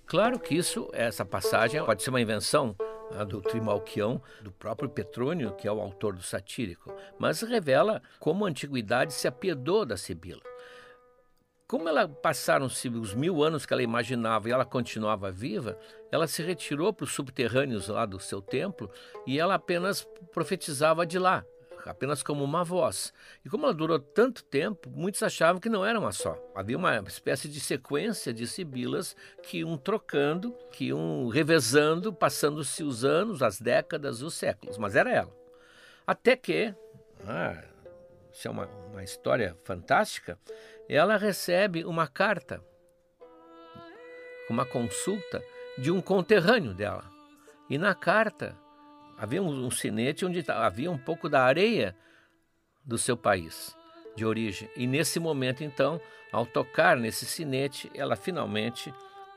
Claro 0.05 0.39
que 0.39 0.55
isso, 0.55 0.89
essa 0.91 1.23
passagem, 1.23 1.85
pode 1.85 2.03
ser 2.03 2.09
uma 2.09 2.19
invenção 2.19 2.75
ah, 3.11 3.23
do 3.23 3.41
Trimalquião, 3.41 4.21
do 4.41 4.51
próprio 4.51 4.89
Petrônio, 4.89 5.55
que 5.55 5.67
é 5.67 5.71
o 5.71 5.79
autor 5.79 6.15
do 6.15 6.23
satírico, 6.23 6.93
mas 7.17 7.41
revela 7.41 8.01
como 8.19 8.43
a 8.43 8.49
antiguidade 8.49 9.13
se 9.13 9.27
apiedou 9.27 9.85
da 9.85 9.95
Sibila. 9.95 10.41
Como 11.69 11.87
ela 11.87 12.07
passaram-se 12.07 12.89
os 12.89 13.13
mil 13.13 13.43
anos 13.43 13.63
que 13.63 13.71
ela 13.71 13.83
imaginava 13.83 14.49
e 14.49 14.51
ela 14.51 14.65
continuava 14.65 15.31
viva, 15.31 15.77
ela 16.11 16.25
se 16.25 16.41
retirou 16.41 16.91
para 16.91 17.03
os 17.03 17.13
subterrâneos 17.13 17.89
lá 17.89 18.07
do 18.07 18.19
seu 18.19 18.41
templo 18.41 18.89
e 19.27 19.37
ela 19.37 19.53
apenas 19.53 20.01
profetizava 20.33 21.05
de 21.05 21.19
lá, 21.19 21.45
apenas 21.85 22.23
como 22.23 22.43
uma 22.43 22.63
voz. 22.63 23.13
E 23.45 23.49
como 23.49 23.65
ela 23.65 23.73
durou 23.75 23.99
tanto 23.99 24.43
tempo, 24.45 24.89
muitos 24.89 25.21
achavam 25.21 25.61
que 25.61 25.69
não 25.69 25.85
era 25.85 25.99
uma 25.99 26.11
só. 26.11 26.35
Havia 26.55 26.75
uma 26.75 26.97
espécie 27.01 27.47
de 27.47 27.59
sequência 27.59 28.33
de 28.33 28.47
sibilas 28.47 29.15
que 29.43 29.59
iam 29.59 29.77
trocando, 29.77 30.51
que 30.71 30.85
iam 30.85 31.27
revezando, 31.27 32.11
passando-se 32.11 32.81
os 32.81 33.05
anos, 33.05 33.43
as 33.43 33.61
décadas, 33.61 34.23
os 34.23 34.33
séculos. 34.33 34.75
Mas 34.79 34.95
era 34.95 35.11
ela. 35.11 35.37
Até 36.07 36.35
que, 36.35 36.73
ah, 37.27 37.63
isso 38.33 38.47
é 38.47 38.51
uma, 38.51 38.65
uma 38.91 39.03
história 39.03 39.55
fantástica, 39.63 40.35
ela 40.89 41.17
recebe 41.17 41.85
uma 41.85 42.07
carta, 42.07 42.59
uma 44.49 44.65
consulta 44.65 45.43
de 45.77 45.91
um 45.91 46.01
conterrâneo 46.01 46.73
dela. 46.73 47.03
E 47.69 47.77
na 47.77 47.93
carta 47.93 48.57
havia 49.15 49.41
um, 49.41 49.69
sinete 49.69 50.25
onde 50.25 50.43
havia 50.49 50.89
um 50.89 50.97
pouco 50.97 51.29
da 51.29 51.43
areia 51.43 51.95
do 52.83 52.97
seu 52.97 53.15
país 53.15 53.77
de 54.15 54.25
origem. 54.25 54.67
E 54.75 54.87
nesse 54.87 55.19
momento, 55.19 55.63
então, 55.63 56.01
ao 56.31 56.45
tocar 56.45 56.97
nesse 56.97 57.25
sinete, 57.25 57.91
ela 57.93 58.15
finalmente 58.15 58.91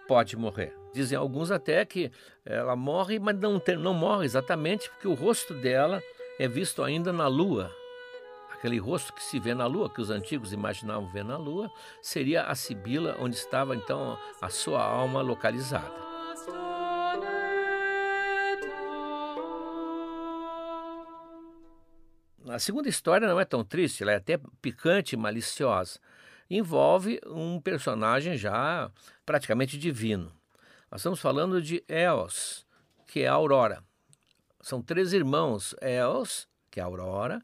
pode 0.08 0.36
morrer. 0.36 0.74
Dizem 0.94 1.18
alguns 1.18 1.50
até 1.50 1.84
que 1.84 2.10
ela 2.44 2.74
morre, 2.74 3.18
mas 3.18 3.38
não, 3.38 3.60
não 3.78 3.92
morre 3.92 4.24
exatamente 4.24 4.88
porque 4.88 5.06
o 5.06 5.14
rosto 5.14 5.52
dela 5.52 6.02
é 6.38 6.48
visto 6.48 6.82
ainda 6.82 7.12
na 7.12 7.26
lua 7.26 7.70
aquele 8.62 8.78
rosto 8.78 9.12
que 9.12 9.20
se 9.20 9.40
vê 9.40 9.54
na 9.54 9.66
lua, 9.66 9.90
que 9.90 10.00
os 10.00 10.08
antigos 10.08 10.52
imaginavam 10.52 11.08
ver 11.08 11.24
na 11.24 11.36
lua, 11.36 11.68
seria 12.00 12.44
a 12.44 12.54
Sibila, 12.54 13.16
onde 13.18 13.34
estava 13.34 13.74
então 13.74 14.16
a 14.40 14.48
sua 14.48 14.80
alma 14.80 15.20
localizada. 15.20 15.92
A 22.48 22.58
segunda 22.60 22.88
história 22.88 23.26
não 23.26 23.40
é 23.40 23.44
tão 23.44 23.64
triste, 23.64 24.04
ela 24.04 24.12
é 24.12 24.16
até 24.16 24.38
picante 24.60 25.16
e 25.16 25.18
maliciosa. 25.18 25.98
Envolve 26.48 27.18
um 27.26 27.60
personagem 27.60 28.36
já 28.36 28.92
praticamente 29.26 29.76
divino. 29.76 30.32
Nós 30.88 31.00
estamos 31.00 31.18
falando 31.18 31.60
de 31.60 31.82
Eos, 31.88 32.64
que 33.08 33.22
é 33.22 33.26
a 33.26 33.32
Aurora. 33.32 33.82
São 34.60 34.80
três 34.80 35.12
irmãos: 35.12 35.74
Eos, 35.80 36.46
que 36.70 36.78
é 36.78 36.82
a 36.82 36.86
Aurora, 36.86 37.42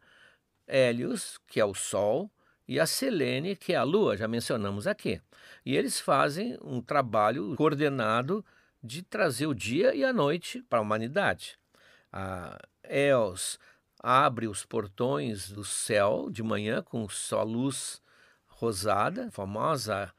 Hélios, 0.68 1.40
que 1.46 1.58
é 1.58 1.64
o 1.64 1.74
Sol, 1.74 2.30
e 2.68 2.78
a 2.78 2.86
Selene, 2.86 3.56
que 3.56 3.72
é 3.72 3.76
a 3.76 3.82
Lua, 3.82 4.16
já 4.16 4.28
mencionamos 4.28 4.86
aqui. 4.86 5.20
E 5.64 5.74
eles 5.74 5.98
fazem 5.98 6.58
um 6.62 6.82
trabalho 6.82 7.56
coordenado 7.56 8.44
de 8.82 9.02
trazer 9.02 9.46
o 9.46 9.54
dia 9.54 9.94
e 9.94 10.04
a 10.04 10.12
noite 10.12 10.62
para 10.68 10.78
a 10.78 10.82
humanidade. 10.82 11.58
A 12.12 12.58
Eos 12.82 13.58
abre 14.00 14.46
os 14.46 14.64
portões 14.64 15.50
do 15.50 15.64
céu 15.64 16.28
de 16.30 16.42
manhã 16.42 16.82
com 16.82 17.08
sua 17.08 17.42
luz 17.42 18.02
rosada, 18.46 19.30
famosa 19.30 20.12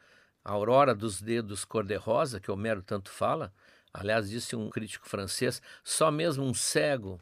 aurora 0.43 0.95
dos 0.95 1.21
dedos 1.21 1.63
cor-de-rosa, 1.63 2.39
que 2.39 2.51
Homero 2.51 2.81
tanto 2.81 3.11
fala. 3.11 3.53
Aliás, 3.93 4.29
disse 4.29 4.55
um 4.55 4.69
crítico 4.69 5.07
francês, 5.07 5.61
só 5.83 6.11
mesmo 6.11 6.43
um 6.43 6.53
cego 6.53 7.19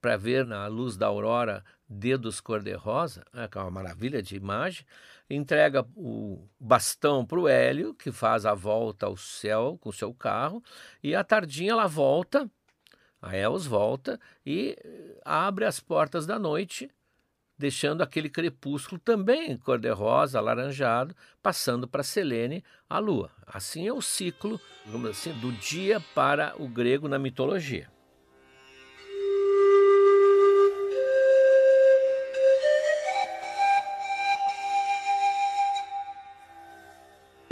para 0.00 0.16
ver 0.16 0.44
na 0.44 0.66
luz 0.66 0.96
da 0.96 1.06
aurora 1.06 1.64
dedos 1.92 2.40
cor-de-rosa, 2.40 3.24
né, 3.32 3.46
que 3.46 3.58
é 3.58 3.60
uma 3.60 3.70
maravilha 3.70 4.22
de 4.22 4.34
imagem, 4.34 4.84
entrega 5.28 5.86
o 5.94 6.48
bastão 6.58 7.24
para 7.24 7.38
o 7.38 7.48
Hélio, 7.48 7.94
que 7.94 8.10
faz 8.10 8.44
a 8.44 8.54
volta 8.54 9.06
ao 9.06 9.16
céu 9.16 9.78
com 9.80 9.90
o 9.90 9.92
seu 9.92 10.12
carro, 10.12 10.62
e 11.02 11.14
à 11.14 11.22
tardinha 11.22 11.72
ela 11.72 11.86
volta 11.86 12.50
A 13.22 13.36
Eos 13.36 13.66
volta 13.66 14.18
e 14.44 14.76
abre 15.24 15.64
as 15.64 15.78
portas 15.78 16.26
da 16.26 16.40
noite, 16.40 16.90
deixando 17.56 18.02
aquele 18.02 18.28
crepúsculo 18.28 19.00
também 19.00 19.56
cor-de-rosa, 19.56 20.38
alaranjado, 20.38 21.14
passando 21.40 21.86
para 21.86 22.02
Selene, 22.02 22.64
a 22.90 22.98
lua. 22.98 23.30
Assim 23.46 23.86
é 23.86 23.92
o 23.92 24.02
ciclo, 24.02 24.60
assim, 25.08 25.32
do 25.34 25.52
dia 25.52 26.00
para 26.16 26.52
o 26.58 26.66
grego 26.66 27.06
na 27.06 27.18
mitologia. 27.18 27.88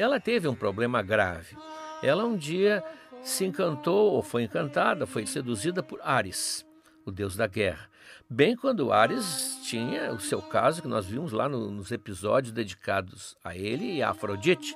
Ela 0.01 0.19
teve 0.19 0.49
um 0.49 0.55
problema 0.55 1.03
grave. 1.03 1.57
Ela 2.03 2.25
um 2.25 2.37
dia 2.37 2.83
se 3.23 3.45
encantou, 3.45 4.13
ou 4.13 4.23
foi 4.23 4.45
encantada, 4.45 5.07
foi 5.07 5.27
seduzida 5.27 5.83
por 5.83 6.01
Ares, 6.03 6.67
o 7.05 7.11
deus 7.11 7.37
da 7.37 7.47
guerra. 7.47 7.91
Bem 8.29 8.57
quando 8.57 8.93
Ares 8.93 9.59
tinha 9.63 10.11
o 10.13 10.19
seu 10.19 10.41
caso, 10.41 10.81
que 10.81 10.89
nós 10.89 11.05
vimos 11.05 11.33
lá 11.33 11.49
no, 11.49 11.71
nos 11.71 11.93
episódios 11.93 12.53
dedicados 12.53 13.37
a 13.45 13.55
ele 13.55 13.97
e 13.97 14.03
a 14.03 14.11
Afrodite. 14.11 14.75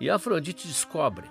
E 0.00 0.10
a 0.10 0.16
Afrodite 0.16 0.66
descobre. 0.66 1.30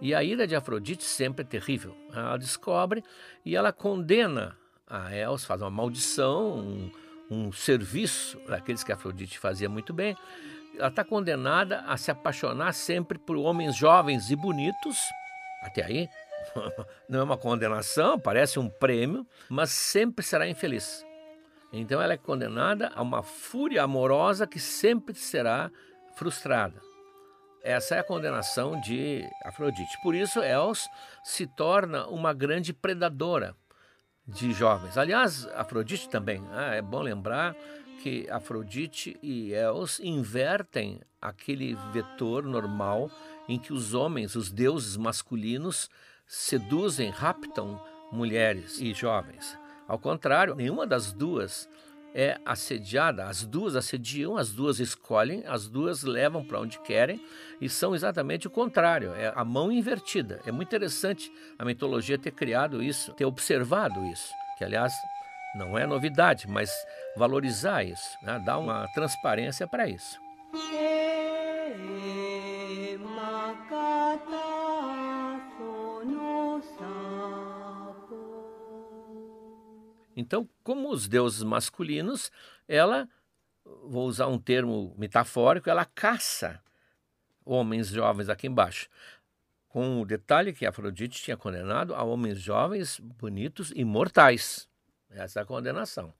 E 0.00 0.12
a 0.12 0.24
ira 0.24 0.44
de 0.44 0.56
Afrodite 0.56 1.04
sempre 1.04 1.42
é 1.42 1.46
terrível. 1.46 1.94
Ela 2.12 2.36
descobre 2.36 3.04
e 3.44 3.54
ela 3.54 3.72
condena 3.72 4.56
a 4.84 5.14
Els, 5.14 5.44
faz 5.44 5.62
uma 5.62 5.70
maldição, 5.70 6.58
um, 6.58 6.90
um 7.30 7.52
serviço 7.52 8.36
aqueles 8.48 8.82
que 8.82 8.90
Afrodite 8.90 9.38
fazia 9.38 9.68
muito 9.68 9.92
bem, 9.92 10.16
ela 10.78 10.88
está 10.88 11.04
condenada 11.04 11.80
a 11.80 11.96
se 11.96 12.10
apaixonar 12.10 12.72
sempre 12.72 13.18
por 13.18 13.36
homens 13.36 13.76
jovens 13.76 14.30
e 14.30 14.36
bonitos. 14.36 14.98
Até 15.62 15.84
aí, 15.84 16.08
não 17.08 17.20
é 17.20 17.22
uma 17.22 17.36
condenação, 17.36 18.18
parece 18.18 18.58
um 18.58 18.68
prêmio, 18.68 19.26
mas 19.48 19.70
sempre 19.70 20.24
será 20.24 20.48
infeliz. 20.48 21.04
Então 21.72 22.02
ela 22.02 22.12
é 22.12 22.18
condenada 22.18 22.90
a 22.94 23.00
uma 23.00 23.22
fúria 23.22 23.82
amorosa 23.82 24.46
que 24.46 24.60
sempre 24.60 25.14
será 25.14 25.70
frustrada. 26.14 26.80
Essa 27.62 27.94
é 27.94 27.98
a 28.00 28.04
condenação 28.04 28.78
de 28.80 29.24
Afrodite. 29.44 29.96
Por 30.02 30.14
isso, 30.14 30.40
Els 30.40 30.88
se 31.22 31.46
torna 31.46 32.06
uma 32.08 32.34
grande 32.34 32.72
predadora 32.72 33.54
de 34.26 34.52
jovens. 34.52 34.98
Aliás, 34.98 35.46
Afrodite 35.54 36.08
também, 36.08 36.42
ah, 36.50 36.74
é 36.74 36.82
bom 36.82 37.00
lembrar, 37.00 37.54
que 38.02 38.28
Afrodite 38.28 39.16
e 39.22 39.54
Els 39.54 40.00
invertem 40.00 41.00
aquele 41.20 41.76
vetor 41.92 42.42
normal 42.42 43.08
em 43.48 43.58
que 43.60 43.72
os 43.72 43.94
homens, 43.94 44.34
os 44.34 44.50
deuses 44.50 44.96
masculinos, 44.96 45.88
seduzem, 46.26 47.10
raptam 47.10 47.80
mulheres 48.10 48.80
e 48.80 48.92
jovens. 48.92 49.56
Ao 49.86 49.98
contrário, 50.00 50.56
nenhuma 50.56 50.84
das 50.84 51.12
duas 51.12 51.68
é 52.12 52.40
assediada, 52.44 53.26
as 53.26 53.46
duas 53.46 53.76
assediam, 53.76 54.36
as 54.36 54.50
duas 54.52 54.80
escolhem, 54.80 55.44
as 55.46 55.68
duas 55.68 56.02
levam 56.02 56.44
para 56.44 56.60
onde 56.60 56.80
querem 56.80 57.24
e 57.60 57.68
são 57.68 57.94
exatamente 57.94 58.48
o 58.48 58.50
contrário, 58.50 59.14
é 59.14 59.32
a 59.34 59.44
mão 59.44 59.70
invertida. 59.70 60.40
É 60.44 60.50
muito 60.50 60.68
interessante 60.68 61.32
a 61.56 61.64
mitologia 61.64 62.18
ter 62.18 62.32
criado 62.32 62.82
isso, 62.82 63.12
ter 63.12 63.24
observado 63.24 64.04
isso, 64.06 64.32
que 64.58 64.64
aliás 64.64 64.92
não 65.54 65.76
é 65.76 65.86
novidade, 65.86 66.48
mas 66.48 66.70
valorizar 67.16 67.84
isso, 67.84 68.16
né? 68.22 68.38
dar 68.44 68.58
uma 68.58 68.88
transparência 68.94 69.66
para 69.66 69.88
isso. 69.88 70.20
Então, 80.14 80.48
como 80.62 80.90
os 80.90 81.08
deuses 81.08 81.42
masculinos, 81.42 82.30
ela, 82.68 83.08
vou 83.64 84.06
usar 84.06 84.26
um 84.26 84.38
termo 84.38 84.94
metafórico, 84.96 85.70
ela 85.70 85.84
caça 85.84 86.60
homens 87.44 87.88
jovens 87.88 88.28
aqui 88.28 88.46
embaixo. 88.46 88.88
Com 89.68 90.00
o 90.00 90.06
detalhe 90.06 90.52
que 90.52 90.66
Afrodite 90.66 91.22
tinha 91.22 91.36
condenado 91.36 91.94
a 91.94 92.02
homens 92.02 92.40
jovens, 92.40 93.00
bonitos 93.00 93.72
e 93.74 93.84
mortais. 93.84 94.68
Essa 95.14 95.40
é 95.40 95.42
a 95.42 95.46
condenação. 95.46 96.12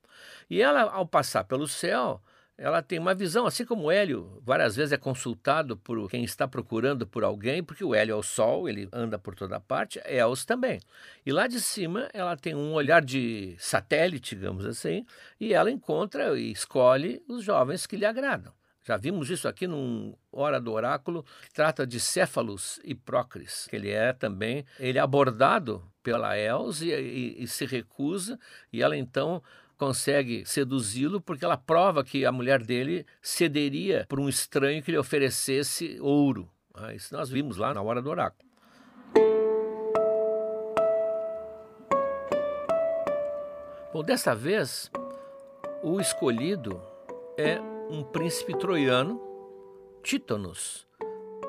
E 0.48 0.60
ela, 0.60 0.82
ao 0.82 1.06
passar 1.06 1.44
pelo 1.44 1.66
céu, 1.66 2.20
ela 2.56 2.82
tem 2.82 2.98
uma 2.98 3.14
visão, 3.14 3.46
assim 3.46 3.64
como 3.64 3.90
Hélio 3.90 4.40
várias 4.44 4.76
vezes 4.76 4.92
é 4.92 4.96
consultado 4.96 5.76
por 5.76 6.08
quem 6.08 6.22
está 6.22 6.46
procurando 6.46 7.06
por 7.06 7.24
alguém, 7.24 7.62
porque 7.62 7.82
o 7.82 7.94
Hélio 7.94 8.12
é 8.12 8.16
o 8.16 8.22
sol, 8.22 8.68
ele 8.68 8.88
anda 8.92 9.18
por 9.18 9.34
toda 9.34 9.58
parte, 9.58 10.00
Els 10.04 10.44
também. 10.44 10.80
E 11.24 11.32
lá 11.32 11.46
de 11.46 11.60
cima 11.60 12.08
ela 12.12 12.36
tem 12.36 12.54
um 12.54 12.72
olhar 12.74 13.02
de 13.02 13.56
satélite, 13.58 14.36
digamos 14.36 14.66
assim, 14.66 15.04
e 15.40 15.54
ela 15.54 15.70
encontra 15.70 16.38
e 16.38 16.52
escolhe 16.52 17.22
os 17.26 17.42
jovens 17.42 17.86
que 17.86 17.96
lhe 17.96 18.04
agradam. 18.06 18.52
Já 18.84 18.96
vimos 18.96 19.30
isso 19.30 19.46
aqui 19.46 19.66
num 19.66 20.14
Hora 20.32 20.60
do 20.60 20.72
Oráculo, 20.72 21.24
que 21.42 21.54
trata 21.54 21.86
de 21.86 22.00
Céfalos 22.00 22.80
e 22.82 22.94
Prócris, 22.94 23.66
que 23.68 23.76
ele 23.76 23.90
é 23.90 24.12
também, 24.12 24.64
ele 24.78 24.98
é 24.98 25.00
abordado 25.00 25.82
pela 26.02 26.36
Els 26.36 26.82
e, 26.82 26.90
e, 26.90 27.42
e 27.44 27.46
se 27.46 27.64
recusa, 27.64 28.38
e 28.72 28.82
ela 28.82 28.96
então 28.96 29.42
consegue 29.78 30.44
seduzi-lo 30.44 31.20
porque 31.20 31.44
ela 31.44 31.56
prova 31.56 32.04
que 32.04 32.24
a 32.24 32.32
mulher 32.32 32.62
dele 32.62 33.06
cederia 33.20 34.06
por 34.08 34.18
um 34.20 34.28
estranho 34.28 34.82
que 34.82 34.90
lhe 34.90 34.98
oferecesse 34.98 35.98
ouro. 36.00 36.48
Ah, 36.74 36.94
isso 36.94 37.14
nós 37.14 37.30
vimos 37.30 37.56
lá 37.56 37.74
na 37.74 37.82
Hora 37.82 38.02
do 38.02 38.10
Oráculo. 38.10 38.50
Bom, 43.92 44.02
dessa 44.02 44.34
vez, 44.34 44.90
o 45.82 46.00
escolhido 46.00 46.80
é 47.36 47.71
um 47.92 48.02
príncipe 48.02 48.56
troiano, 48.56 49.20
Títanos, 50.02 50.86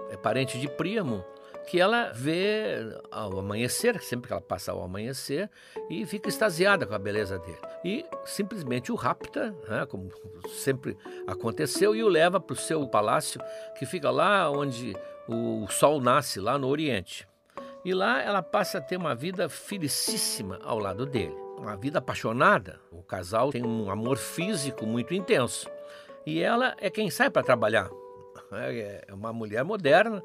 é 0.10 0.18
parente 0.18 0.60
de 0.60 0.68
Príamo, 0.68 1.24
que 1.66 1.80
ela 1.80 2.12
vê 2.12 2.80
ao 3.10 3.40
amanhecer, 3.40 4.02
sempre 4.02 4.28
que 4.28 4.34
ela 4.34 4.42
passa 4.42 4.74
ao 4.74 4.84
amanhecer, 4.84 5.50
e 5.90 6.06
fica 6.06 6.28
extasiada 6.28 6.86
com 6.86 6.94
a 6.94 7.00
beleza 7.00 7.40
dele. 7.40 7.58
E 7.86 8.06
simplesmente 8.26 8.92
o 8.92 8.96
rapta, 8.96 9.56
né, 9.70 9.86
como 9.86 10.12
sempre 10.50 10.98
aconteceu, 11.26 11.96
e 11.96 12.04
o 12.04 12.10
leva 12.10 12.42
para 12.42 12.54
o 12.54 12.58
seu 12.58 12.86
palácio, 12.90 13.40
que 13.80 13.86
fica 13.86 14.12
lá 14.12 14.52
onde 14.52 14.94
o 15.30 15.66
sol 15.70 16.02
nasce, 16.02 16.42
lá 16.42 16.58
no 16.58 16.68
Oriente. 16.68 17.26
E 17.86 17.94
lá 17.94 18.22
ela 18.22 18.44
passa 18.44 18.80
a 18.80 18.82
ter 18.82 18.98
uma 18.98 19.16
vida 19.16 19.48
felicíssima 19.48 20.60
ao 20.62 20.78
lado 20.78 21.06
dele, 21.06 21.36
uma 21.58 21.78
vida 21.78 22.00
apaixonada. 22.00 22.82
O 22.92 23.02
casal 23.02 23.50
tem 23.50 23.66
um 23.66 23.90
amor 23.90 24.18
físico 24.18 24.86
muito 24.86 25.14
intenso 25.14 25.72
e 26.26 26.42
ela 26.42 26.76
é 26.80 26.90
quem 26.90 27.10
sai 27.10 27.30
para 27.30 27.44
trabalhar. 27.44 27.90
É, 28.52 29.06
é 29.08 29.14
uma 29.14 29.34
mulher 29.34 29.64
moderna 29.64 30.24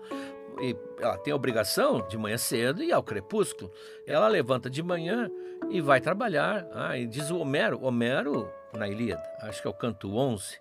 e 0.61 0.77
ela 1.01 1.17
tem 1.19 1.33
a 1.33 1.37
obrigação 1.37 2.07
de 2.09 2.19
manhã 2.19 2.37
cedo 2.37 2.83
e 2.83 2.93
ao 2.93 3.03
crepúsculo. 3.03 3.71
Ela 4.07 4.29
levanta 4.29 4.69
de 4.69 4.83
manhã 4.83 5.31
e 5.71 5.81
vai 5.81 6.01
trabalhar. 6.01 6.67
Ah, 6.73 6.99
e 6.99 7.07
diz 7.07 7.31
o 7.31 7.39
Homero, 7.39 7.83
Homero 7.83 8.51
na 8.73 8.89
Ilíada, 8.89 9.23
acho 9.43 9.63
que 9.63 9.69
é 9.69 9.71
o 9.71 9.75
canto 9.75 10.15
11. 10.15 10.61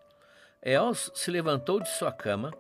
Els 0.61 1.11
se 1.13 1.29
levantou 1.29 1.79
de 1.79 1.89
sua 1.89 2.11
cama, 2.11 2.51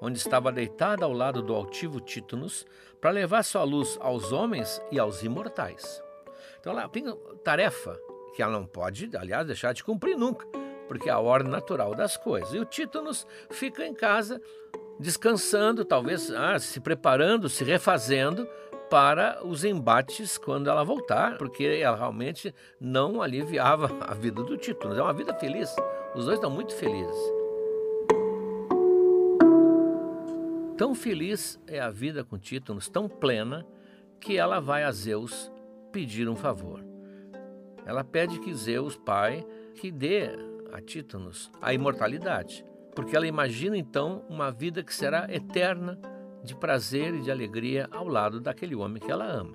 onde 0.00 0.18
estava 0.18 0.52
deitada 0.52 1.04
ao 1.04 1.12
lado 1.12 1.42
do 1.42 1.54
altivo 1.54 2.00
Títanos, 2.00 2.66
para 3.00 3.10
levar 3.10 3.42
sua 3.44 3.62
luz 3.62 3.98
aos 4.00 4.32
homens 4.32 4.80
e 4.90 4.98
aos 4.98 5.22
imortais. 5.22 6.02
Então 6.60 6.72
ela 6.72 6.88
tem 6.88 7.04
tarefa 7.44 7.98
que 8.34 8.42
ela 8.42 8.52
não 8.52 8.66
pode, 8.66 9.10
aliás, 9.16 9.46
deixar 9.46 9.72
de 9.72 9.84
cumprir 9.84 10.16
nunca 10.16 10.46
porque 10.86 11.08
é 11.08 11.12
a 11.12 11.18
ordem 11.18 11.50
natural 11.50 11.94
das 11.94 12.16
coisas. 12.16 12.52
E 12.54 12.58
o 12.58 12.64
Títanos 12.64 13.26
fica 13.50 13.86
em 13.86 13.94
casa 13.94 14.40
descansando, 14.98 15.84
talvez 15.84 16.30
ah, 16.30 16.58
se 16.58 16.80
preparando, 16.80 17.48
se 17.48 17.64
refazendo 17.64 18.48
para 18.88 19.44
os 19.44 19.64
embates 19.64 20.38
quando 20.38 20.70
ela 20.70 20.84
voltar, 20.84 21.36
porque 21.38 21.64
ela 21.64 21.96
realmente 21.96 22.54
não 22.80 23.20
aliviava 23.20 23.90
a 24.00 24.14
vida 24.14 24.42
do 24.42 24.56
Títanos. 24.56 24.96
É 24.96 25.02
uma 25.02 25.12
vida 25.12 25.34
feliz. 25.34 25.74
Os 26.14 26.24
dois 26.24 26.38
estão 26.38 26.50
muito 26.50 26.74
felizes. 26.74 27.16
Tão 30.76 30.94
feliz 30.94 31.58
é 31.66 31.80
a 31.80 31.90
vida 31.90 32.22
com 32.22 32.38
Títanos, 32.38 32.88
tão 32.88 33.08
plena, 33.08 33.66
que 34.20 34.36
ela 34.36 34.60
vai 34.60 34.84
a 34.84 34.90
Zeus 34.90 35.50
pedir 35.90 36.28
um 36.28 36.36
favor. 36.36 36.84
Ela 37.84 38.04
pede 38.04 38.38
que 38.40 38.52
Zeus, 38.54 38.96
pai, 38.96 39.46
que 39.74 39.90
dê 39.90 40.30
a 40.72 40.80
Títanos 40.80 41.50
a 41.60 41.72
imortalidade, 41.72 42.64
porque 42.94 43.16
ela 43.16 43.26
imagina 43.26 43.76
então 43.76 44.24
uma 44.28 44.50
vida 44.50 44.82
que 44.82 44.94
será 44.94 45.26
eterna 45.32 45.98
de 46.42 46.54
prazer 46.54 47.14
e 47.14 47.20
de 47.20 47.30
alegria 47.30 47.88
ao 47.90 48.06
lado 48.06 48.40
daquele 48.40 48.74
homem 48.74 49.02
que 49.02 49.10
ela 49.10 49.24
ama. 49.24 49.54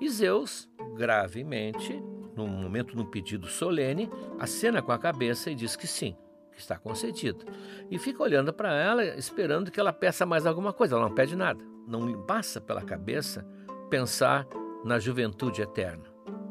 E 0.00 0.08
Zeus, 0.08 0.68
gravemente, 0.96 2.00
num 2.36 2.46
momento, 2.46 2.96
num 2.96 3.04
pedido 3.04 3.48
solene, 3.48 4.08
acena 4.38 4.80
com 4.80 4.92
a 4.92 4.98
cabeça 4.98 5.50
e 5.50 5.54
diz 5.56 5.74
que 5.74 5.88
sim, 5.88 6.16
que 6.52 6.60
está 6.60 6.78
concedido. 6.78 7.44
E 7.90 7.98
fica 7.98 8.22
olhando 8.22 8.52
para 8.52 8.72
ela, 8.72 9.04
esperando 9.04 9.72
que 9.72 9.80
ela 9.80 9.92
peça 9.92 10.24
mais 10.24 10.46
alguma 10.46 10.72
coisa. 10.72 10.94
Ela 10.94 11.08
não 11.08 11.14
pede 11.14 11.34
nada. 11.34 11.64
Não 11.86 12.06
lhe 12.06 12.16
passa 12.26 12.60
pela 12.60 12.82
cabeça 12.82 13.44
pensar 13.90 14.46
na 14.84 15.00
juventude 15.00 15.62
eterna. 15.62 16.04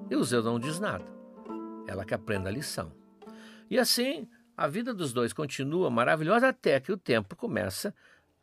E 0.09 0.15
o 0.15 0.23
Zeus 0.23 0.43
não 0.43 0.59
diz 0.59 0.79
nada. 0.79 1.05
Ela 1.87 2.03
que 2.03 2.13
aprenda 2.13 2.49
a 2.49 2.51
lição. 2.51 2.91
E 3.69 3.77
assim, 3.77 4.27
a 4.55 4.67
vida 4.67 4.93
dos 4.93 5.13
dois 5.13 5.33
continua 5.33 5.89
maravilhosa 5.89 6.49
até 6.49 6.79
que 6.79 6.91
o 6.91 6.97
tempo 6.97 7.35
começa 7.35 7.93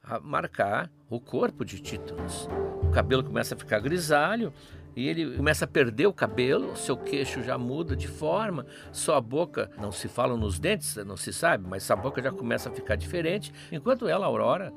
a 0.02 0.20
marcar 0.20 0.90
o 1.08 1.18
corpo 1.18 1.64
de 1.64 1.80
Títanos. 1.80 2.48
O 2.82 2.90
cabelo 2.90 3.24
começa 3.24 3.54
a 3.54 3.58
ficar 3.58 3.80
grisalho 3.80 4.52
e 4.94 5.08
ele 5.08 5.37
começa 5.37 5.64
a 5.64 5.68
perder 5.68 6.06
o 6.06 6.12
cabelo, 6.12 6.76
seu 6.76 6.96
queixo 6.96 7.42
já 7.42 7.58
muda 7.58 7.96
de 7.96 8.06
forma, 8.06 8.66
sua 8.92 9.20
boca, 9.20 9.70
não 9.80 9.90
se 9.90 10.06
fala 10.06 10.37
nos 10.37 10.58
dentes, 10.58 10.94
não 11.04 11.16
se 11.16 11.32
sabe, 11.32 11.66
mas 11.66 11.82
sua 11.82 11.96
boca 11.96 12.22
já 12.22 12.30
começa 12.30 12.68
a 12.68 12.72
ficar 12.72 12.94
diferente, 12.94 13.52
enquanto 13.72 14.06
ela, 14.06 14.26
Aurora, 14.26 14.72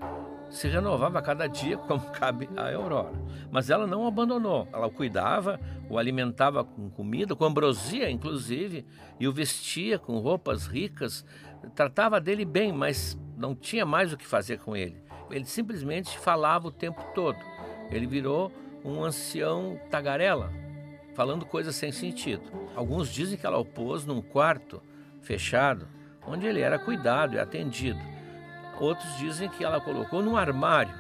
se 0.50 0.68
renovava 0.68 1.20
a 1.20 1.22
cada 1.22 1.48
dia, 1.48 1.78
como 1.88 2.02
cabe 2.12 2.50
a 2.56 2.74
Aurora. 2.76 3.14
Mas 3.52 3.70
ela 3.70 3.88
não 3.88 4.08
abandonou, 4.08 4.68
ela 4.72 4.88
o 4.88 4.92
cuidava, 4.92 5.60
o 5.90 5.98
alimentava 5.98 6.64
com 6.64 6.90
comida, 6.90 7.36
com 7.36 7.46
ambrosia, 7.46 8.10
inclusive, 8.10 8.86
e 9.20 9.28
o 9.28 9.34
vestia 9.34 9.98
com 10.00 10.20
roupas 10.20 10.68
ricas, 10.68 11.26
tratava 11.76 12.20
dele 12.20 12.46
bem, 12.46 12.72
mas 12.72 13.18
não 13.38 13.56
tinha 13.56 13.86
mais 13.86 14.14
o 14.14 14.18
que 14.18 14.26
fazer 14.26 14.60
com 14.60 14.76
ele. 14.76 14.98
Ele 15.30 15.46
simplesmente 15.46 16.18
falava 16.18 16.68
o 16.68 16.72
tempo 16.72 17.04
todo. 17.14 17.38
Ele 17.92 18.06
virou 18.06 18.52
um 18.84 19.04
ancião 19.04 19.80
tagarela, 19.90 20.52
falando 21.14 21.46
coisas 21.46 21.76
sem 21.76 21.92
sentido. 21.92 22.44
Alguns 22.76 23.10
dizem 23.10 23.38
que 23.38 23.46
ela 23.46 23.58
o 23.58 23.66
pôs 23.66 24.06
num 24.06 24.22
quarto 24.22 24.82
fechado, 25.22 25.88
onde 26.26 26.46
ele 26.46 26.62
era 26.62 26.80
cuidado 26.80 27.36
e 27.36 27.40
atendido. 27.40 28.00
Outros 28.80 29.18
dizem 29.18 29.50
que 29.50 29.64
ela 29.64 29.82
colocou 29.82 30.22
num 30.22 30.38
armário. 30.38 30.94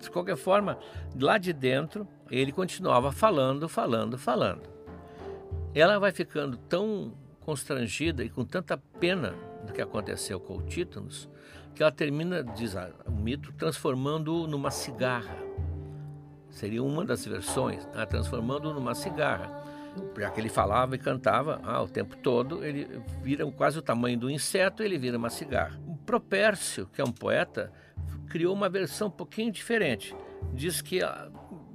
De 0.00 0.10
qualquer 0.10 0.36
forma, 0.36 0.78
lá 1.20 1.38
de 1.38 1.52
dentro, 1.52 2.06
ele 2.30 2.52
continuava 2.52 3.10
falando, 3.12 3.68
falando, 3.68 4.16
falando. 4.16 4.62
Ela 5.74 5.98
vai 5.98 6.12
ficando 6.12 6.56
tão 6.56 7.12
constrangida 7.40 8.24
e 8.24 8.28
com 8.28 8.44
tanta 8.44 8.76
pena 8.76 9.34
do 9.66 9.72
que 9.72 9.82
aconteceu 9.82 10.38
com 10.38 10.56
o 10.56 10.62
Títanos, 10.62 11.28
que 11.74 11.82
ela 11.82 11.92
termina, 11.92 12.42
diz 12.42 12.74
o 13.06 13.10
mito, 13.12 13.52
transformando-o 13.52 14.46
numa 14.46 14.70
cigarra. 14.70 15.36
Seria 16.50 16.82
uma 16.82 17.04
das 17.04 17.24
versões, 17.24 17.86
né? 17.94 18.04
transformando-o 18.06 18.72
numa 18.72 18.94
cigarra. 18.94 19.64
Já 20.16 20.30
que 20.30 20.40
ele 20.40 20.48
falava 20.48 20.94
e 20.94 20.98
cantava 20.98 21.60
ah, 21.64 21.82
o 21.82 21.88
tempo 21.88 22.16
todo, 22.16 22.64
ele 22.64 23.00
vira 23.22 23.50
quase 23.52 23.78
o 23.78 23.82
tamanho 23.82 24.18
do 24.18 24.30
inseto, 24.30 24.82
ele 24.82 24.98
vira 24.98 25.18
uma 25.18 25.30
cigarra. 25.30 25.78
Propércio, 26.08 26.86
que 26.86 27.02
é 27.02 27.04
um 27.04 27.12
poeta, 27.12 27.70
criou 28.30 28.54
uma 28.54 28.70
versão 28.70 29.08
um 29.08 29.10
pouquinho 29.10 29.52
diferente. 29.52 30.16
Diz 30.54 30.80
que 30.80 31.02
ah, 31.02 31.28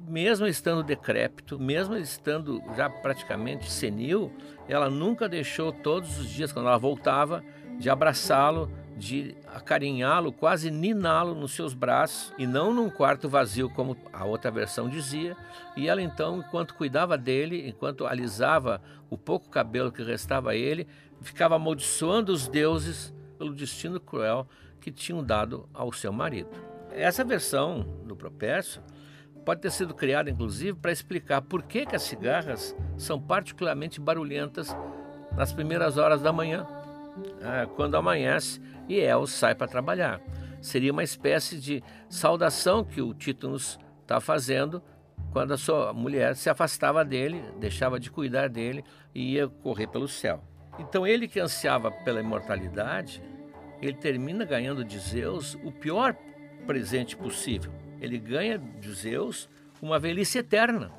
mesmo 0.08 0.48
estando 0.48 0.82
decrépito, 0.82 1.60
mesmo 1.60 1.96
estando 1.96 2.60
já 2.76 2.90
praticamente 2.90 3.70
senil, 3.70 4.32
ela 4.68 4.90
nunca 4.90 5.30
deixou 5.30 5.72
todos 5.72 6.18
os 6.18 6.28
dias, 6.28 6.52
quando 6.52 6.68
ela 6.68 6.80
voltava, 6.80 7.44
de 7.78 7.92
abraçá-lo, 7.92 8.72
de 8.98 9.38
acarinhá-lo, 9.46 10.34
quase 10.34 10.72
niná-lo 10.72 11.36
nos 11.36 11.52
seus 11.52 11.76
braços 11.76 12.34
e 12.36 12.48
não 12.48 12.74
num 12.74 12.90
quarto 12.90 13.30
vazio, 13.30 13.70
como 13.70 13.96
a 14.12 14.26
outra 14.26 14.50
versão 14.50 14.90
dizia. 14.90 15.38
E 15.78 15.88
ela 15.88 16.02
então, 16.02 16.40
enquanto 16.40 16.74
cuidava 16.74 17.20
dele, 17.20 17.70
enquanto 17.70 18.08
alisava 18.08 18.82
o 19.12 19.18
pouco 19.18 19.48
cabelo 19.48 19.92
que 19.92 20.02
restava 20.02 20.50
a 20.50 20.56
ele, 20.56 20.88
ficava 21.22 21.56
amaldiçoando 21.56 22.34
os 22.34 22.48
deuses 22.48 23.14
pelo 23.44 23.54
destino 23.54 24.00
cruel 24.00 24.48
que 24.80 24.90
tinham 24.90 25.22
dado 25.22 25.68
ao 25.74 25.92
seu 25.92 26.14
marido. 26.14 26.50
Essa 26.92 27.26
versão 27.26 27.82
do 28.06 28.16
Propércio 28.16 28.82
pode 29.44 29.60
ter 29.60 29.72
sido 29.72 29.94
criada, 29.94 30.30
inclusive, 30.30 30.78
para 30.80 30.94
explicar 30.94 31.42
por 31.42 31.64
que, 31.64 31.86
que 31.86 31.96
as 31.96 32.04
cigarras 32.04 32.74
são 32.98 33.20
particularmente 33.20 34.00
barulhentas 34.00 34.74
nas 35.36 35.52
primeiras 35.52 35.98
horas 35.98 36.22
da 36.22 36.32
manhã, 36.32 36.66
né, 37.42 37.68
quando 37.76 37.98
amanhece 37.98 38.62
e 38.88 38.98
El 38.98 39.28
sai 39.28 39.54
para 39.54 39.68
trabalhar. 39.68 40.22
Seria 40.62 40.94
uma 40.94 41.04
espécie 41.04 41.60
de 41.60 41.84
saudação 42.08 42.82
que 42.86 43.02
o 43.02 43.14
Títanos 43.14 43.78
está 44.02 44.22
fazendo 44.22 44.82
quando 45.34 45.52
a 45.52 45.58
sua 45.58 45.92
mulher 45.92 46.38
se 46.38 46.50
afastava 46.50 47.04
dele, 47.04 47.44
deixava 47.60 48.00
de 48.00 48.10
cuidar 48.10 48.48
dele 48.48 48.86
e 49.14 49.34
ia 49.34 49.50
correr 49.50 49.88
pelo 49.88 50.08
céu. 50.08 50.42
Então 50.80 51.06
ele 51.06 51.28
que 51.28 51.40
ansiava 51.40 51.92
pela 51.92 52.22
imortalidade, 52.22 53.22
ele 53.88 53.98
termina 53.98 54.46
ganhando 54.46 54.84
de 54.84 55.00
Zeus 55.00 55.56
o 55.64 55.72
pior 55.72 56.16
presente 56.66 57.16
possível. 57.16 57.72
Ele 58.00 58.18
ganha 58.18 58.58
de 58.58 58.94
Zeus 58.94 59.50
uma 59.82 60.00
velhice 60.00 60.38
eterna, 60.38 60.92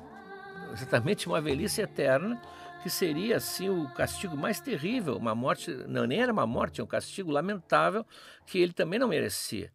exatamente 0.71 1.27
uma 1.27 1.41
velhice 1.41 1.81
eterna 1.81 2.41
que 2.83 2.89
seria 2.89 3.37
assim 3.37 3.67
o 3.67 3.89
castigo 3.89 4.37
mais 4.37 4.59
terrível, 4.59 5.17
uma 5.17 5.33
morte, 5.33 5.71
não 5.87 6.05
nem 6.05 6.21
era 6.21 6.31
uma 6.31 6.45
morte, 6.45 6.79
é 6.79 6.83
um 6.83 6.87
castigo 6.87 7.31
lamentável 7.31 8.05
que 8.45 8.59
ele 8.59 8.73
também 8.73 8.99
não 8.99 9.07
merecia. 9.07 9.71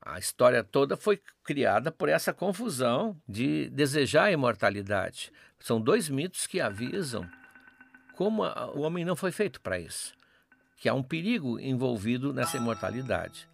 A 0.00 0.18
história 0.18 0.64
toda 0.64 0.96
foi 0.96 1.20
criada 1.42 1.92
por 1.92 2.08
essa 2.08 2.32
confusão 2.32 3.20
de 3.28 3.68
desejar 3.68 4.24
a 4.24 4.32
imortalidade. 4.32 5.30
São 5.58 5.78
dois 5.78 6.08
mitos 6.08 6.46
que 6.46 6.62
avisam 6.62 7.28
como 8.16 8.42
o 8.42 8.80
homem 8.80 9.04
não 9.04 9.16
foi 9.16 9.30
feito 9.30 9.60
para 9.60 9.78
isso, 9.78 10.14
que 10.76 10.88
há 10.88 10.94
um 10.94 11.02
perigo 11.02 11.58
envolvido 11.58 12.32
nessa 12.32 12.56
imortalidade. 12.56 13.48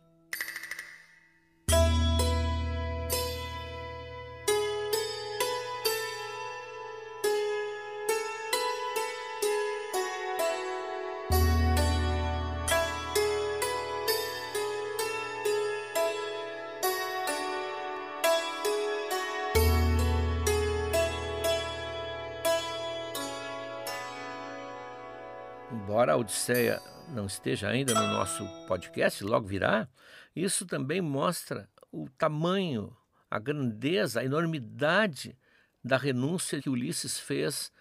embora 25.90 26.12
a 26.12 26.16
Odisseia 26.16 26.80
não 27.11 27.27
esteja 27.27 27.68
ainda 27.68 27.94
no 27.94 28.07
nosso 28.09 28.46
podcast, 28.66 29.23
logo 29.25 29.46
virá, 29.46 29.88
isso 30.35 30.64
também 30.64 31.01
mostra 31.01 31.68
o 31.90 32.09
tamanho, 32.11 32.96
a 33.31 33.38
grandeza, 33.38 34.20
a 34.20 34.25
enormidade 34.25 35.37
da 35.83 35.96
renúncia 35.96 36.61
que 36.61 36.70
Ulisses 36.70 37.18
fez 37.18 37.73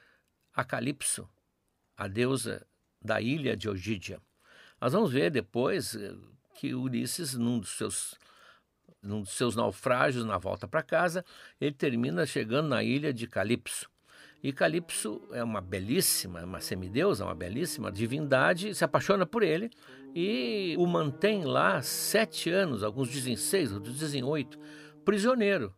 a 0.53 0.63
Calipso, 0.63 1.29
a 1.95 2.07
deusa 2.07 2.65
da 3.01 3.21
ilha 3.21 3.55
de 3.55 3.69
Ogídia. 3.69 4.21
Nós 4.81 4.93
vamos 4.93 5.11
ver 5.11 5.29
depois 5.29 5.95
eh, 5.95 6.15
que 6.55 6.73
Ulisses, 6.73 7.35
num 7.35 7.59
dos 7.59 7.69
seus, 7.69 8.15
num 9.01 9.21
dos 9.21 9.31
seus 9.31 9.55
naufrágios 9.55 10.25
na 10.25 10.37
volta 10.37 10.67
para 10.67 10.81
casa, 10.81 11.23
ele 11.59 11.73
termina 11.73 12.25
chegando 12.25 12.69
na 12.69 12.83
ilha 12.83 13.13
de 13.13 13.27
Calipso. 13.27 13.89
E 14.41 14.53
Calipso 14.53 15.21
é 15.31 15.43
uma 15.43 15.59
belíssima, 15.59 16.43
uma 16.43 16.61
semideusa, 16.61 17.25
uma 17.25 17.35
belíssima 17.35 17.91
divindade, 17.91 18.73
se 18.73 18.83
apaixona 18.85 19.25
por 19.25 19.43
ele 19.43 19.69
e 20.15 20.75
o 20.77 20.87
mantém 20.87 21.43
lá 21.43 21.81
sete 21.81 22.49
anos, 22.49 22.83
alguns 22.83 23.09
dizem 23.09 23.35
seis, 23.35 23.71
outros 23.71 23.99
dizem 23.99 24.23
oito, 24.23 24.57
prisioneiro. 25.03 25.73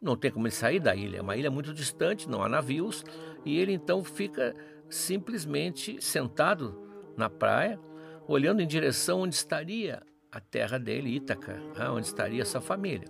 Não 0.00 0.14
tem 0.14 0.30
como 0.30 0.46
ele 0.46 0.54
sair 0.54 0.78
da 0.78 0.94
ilha, 0.94 1.18
é 1.18 1.22
uma 1.22 1.36
ilha 1.36 1.50
muito 1.50 1.72
distante, 1.72 2.28
não 2.28 2.42
há 2.42 2.48
navios, 2.48 3.02
e 3.44 3.58
ele 3.58 3.72
então 3.72 4.04
fica 4.04 4.54
simplesmente 4.88 6.00
sentado 6.04 6.78
na 7.16 7.30
praia, 7.30 7.80
olhando 8.28 8.60
em 8.60 8.66
direção 8.66 9.22
onde 9.22 9.34
estaria 9.34 10.02
a 10.30 10.38
terra 10.38 10.78
dele, 10.78 11.16
Ítaca, 11.16 11.54
né, 11.76 11.88
onde 11.88 12.06
estaria 12.06 12.44
sua 12.44 12.60
família. 12.60 13.08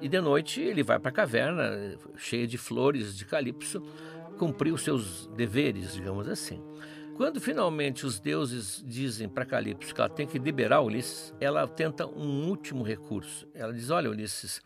E 0.00 0.08
de 0.08 0.20
noite 0.20 0.62
ele 0.62 0.82
vai 0.82 0.98
para 0.98 1.10
a 1.10 1.12
caverna, 1.12 1.98
cheia 2.16 2.46
de 2.46 2.56
flores 2.56 3.14
de 3.16 3.26
Calipso, 3.26 3.82
cumprir 4.40 4.72
os 4.72 4.82
seus 4.82 5.26
deveres, 5.36 5.92
digamos 5.92 6.26
assim. 6.26 6.62
Quando 7.14 7.38
finalmente 7.38 8.06
os 8.06 8.18
deuses 8.18 8.82
dizem 8.86 9.28
para 9.28 9.44
Calipso 9.44 9.94
que 9.94 10.00
ela 10.00 10.08
tem 10.08 10.26
que 10.26 10.38
liberar 10.38 10.80
Ulisses, 10.80 11.34
ela 11.38 11.68
tenta 11.68 12.06
um 12.06 12.48
último 12.48 12.82
recurso. 12.82 13.46
Ela 13.54 13.74
diz: 13.74 13.90
Olha, 13.90 14.08
Ulisses, 14.08 14.62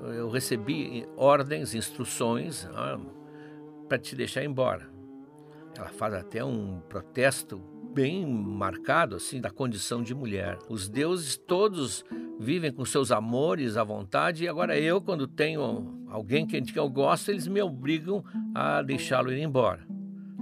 eu 0.00 0.28
recebi 0.28 1.06
ordens, 1.16 1.76
instruções 1.76 2.66
ah, 2.72 2.98
para 3.88 3.98
te 3.98 4.16
deixar 4.16 4.42
embora. 4.42 4.90
Ela 5.76 5.90
faz 5.90 6.14
até 6.14 6.44
um 6.44 6.80
protesto 6.80 7.62
bem 7.92 8.26
marcado 8.26 9.16
assim 9.16 9.40
da 9.40 9.50
condição 9.50 10.02
de 10.02 10.14
mulher. 10.14 10.58
Os 10.68 10.88
deuses 10.88 11.36
todos 11.36 12.04
vivem 12.38 12.72
com 12.72 12.84
seus 12.84 13.10
amores 13.10 13.76
à 13.76 13.84
vontade 13.84 14.44
e 14.44 14.48
agora 14.48 14.78
eu, 14.78 15.00
quando 15.00 15.26
tenho 15.26 16.06
alguém 16.08 16.46
que 16.46 16.78
eu 16.78 16.88
gosto, 16.88 17.30
eles 17.30 17.46
me 17.46 17.60
obrigam 17.60 18.24
a 18.54 18.82
deixá-lo 18.82 19.32
ir 19.32 19.42
embora. 19.42 19.86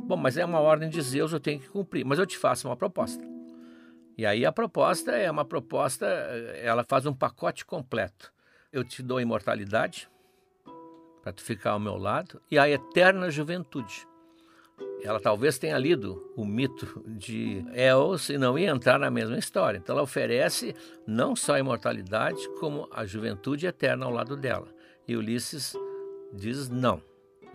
Bom, 0.07 0.17
mas 0.17 0.37
é 0.37 0.45
uma 0.45 0.61
ordem 0.61 0.89
de 0.89 1.01
Zeus, 1.03 1.33
eu 1.33 1.41
tenho 1.41 1.59
que 1.59 1.69
cumprir. 1.69 2.05
Mas 2.05 2.19
eu 2.19 2.27
te 2.27 2.39
faço 2.39 2.69
uma 2.69 2.77
proposta. 2.77 3.25
E 4.17 4.25
aí 4.25 4.47
a 4.47 4.53
proposta 4.53 5.13
é 5.13 5.31
uma 5.31 5.45
proposta, 5.45 6.07
ela 6.07 6.85
faz 6.85 7.07
um 7.07 7.13
pacote 7.13 7.65
completo. 7.65 8.33
Eu 8.73 8.85
te 8.85 9.03
dou 9.03 9.19
a 9.19 9.23
imortalidade 9.23 10.09
para 11.23 11.33
tu 11.33 11.43
ficar 11.43 11.73
ao 11.73 11.81
meu 11.81 11.97
lado 11.97 12.41
e 12.51 12.59
a 12.59 12.69
eterna 12.69 13.31
juventude. 13.31 14.07
Ela 15.03 15.21
talvez 15.21 15.59
tenha 15.59 15.79
lido 15.79 16.33
o 16.37 16.45
mito 16.45 17.03
de 17.07 17.65
Eos 17.75 18.29
e 18.29 18.39
não 18.39 18.59
ia 18.59 18.71
entrar 18.71 18.99
na 18.99 19.11
mesma 19.11 19.39
história. 19.39 19.79
Então 19.79 19.95
ela 19.95 20.03
oferece 20.03 20.75
não 21.07 21.37
só 21.37 21.55
a 21.55 21.61
imortalidade, 21.61 22.49
como 22.59 22.89
a 22.91 23.05
juventude 23.05 23.67
eterna 23.67 24.07
ao 24.07 24.13
lado 24.13 24.37
dela. 24.37 24.69
E 25.07 25.17
Ulisses 25.17 25.75
diz 26.33 26.69
não. 26.69 27.01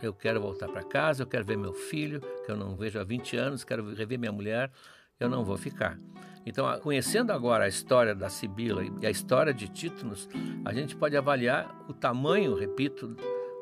Eu 0.02 0.14
quero 0.14 0.42
voltar 0.42 0.68
para 0.68 0.84
casa, 0.84 1.24
eu 1.24 1.28
quero 1.28 1.46
ver 1.46 1.58
meu 1.58 1.74
filho, 1.74 2.22
que 2.44 2.52
eu 2.52 2.56
não 2.56 2.76
vejo 2.76 3.00
há 3.00 3.04
20 3.04 3.38
anos, 3.38 3.64
quero 3.64 3.94
rever 3.94 4.18
minha 4.18 4.32
mulher, 4.32 4.72
eu 5.20 5.30
não 5.30 5.44
vou 5.44 5.58
ficar. 5.58 6.00
Então, 6.44 6.66
conhecendo 6.80 7.32
agora 7.32 7.66
a 7.66 7.68
história 7.68 8.16
da 8.16 8.28
Sibila 8.28 8.84
e 9.00 9.06
a 9.06 9.12
história 9.12 9.54
de 9.54 9.68
Títulos, 9.68 10.28
a 10.66 10.74
gente 10.74 10.96
pode 10.96 11.16
avaliar 11.16 11.86
o 11.88 11.94
tamanho, 11.94 12.56
repito, 12.56 13.16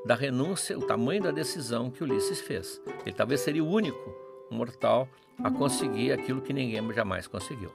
da 0.05 0.15
renúncia, 0.15 0.77
o 0.77 0.81
tamanho 0.81 1.23
da 1.23 1.31
decisão 1.31 1.91
que 1.91 2.03
Ulisses 2.03 2.39
fez. 2.39 2.81
Ele 3.05 3.15
talvez 3.15 3.41
seria 3.41 3.63
o 3.63 3.69
único 3.69 4.15
mortal 4.49 5.07
a 5.43 5.51
conseguir 5.51 6.12
aquilo 6.12 6.41
que 6.41 6.53
ninguém 6.53 6.93
jamais 6.93 7.27
conseguiu. 7.27 7.71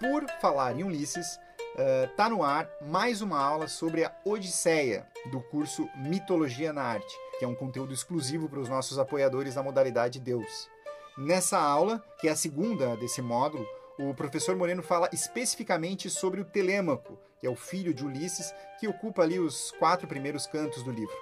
Por 0.00 0.28
falar 0.40 0.78
em 0.78 0.84
Ulisses, 0.84 1.38
uh, 1.76 2.16
tá 2.16 2.28
no 2.28 2.42
ar 2.42 2.68
mais 2.82 3.22
uma 3.22 3.38
aula 3.38 3.68
sobre 3.68 4.04
a 4.04 4.12
Odisseia 4.24 5.06
do 5.30 5.40
curso 5.40 5.88
Mitologia 5.96 6.72
na 6.72 6.82
Arte 6.82 7.16
que 7.42 7.44
é 7.44 7.48
um 7.48 7.56
conteúdo 7.56 7.92
exclusivo 7.92 8.48
para 8.48 8.60
os 8.60 8.68
nossos 8.68 9.00
apoiadores 9.00 9.56
da 9.56 9.64
modalidade 9.64 10.20
Deus. 10.20 10.70
Nessa 11.18 11.58
aula, 11.58 12.00
que 12.20 12.28
é 12.28 12.30
a 12.30 12.36
segunda 12.36 12.96
desse 12.96 13.20
módulo, 13.20 13.66
o 13.98 14.14
professor 14.14 14.54
Moreno 14.54 14.80
fala 14.80 15.10
especificamente 15.12 16.08
sobre 16.08 16.40
o 16.40 16.44
Telêmaco, 16.44 17.18
que 17.40 17.46
é 17.48 17.50
o 17.50 17.56
filho 17.56 17.92
de 17.92 18.04
Ulisses, 18.04 18.54
que 18.78 18.86
ocupa 18.86 19.22
ali 19.22 19.40
os 19.40 19.72
quatro 19.72 20.06
primeiros 20.06 20.46
cantos 20.46 20.84
do 20.84 20.92
livro. 20.92 21.16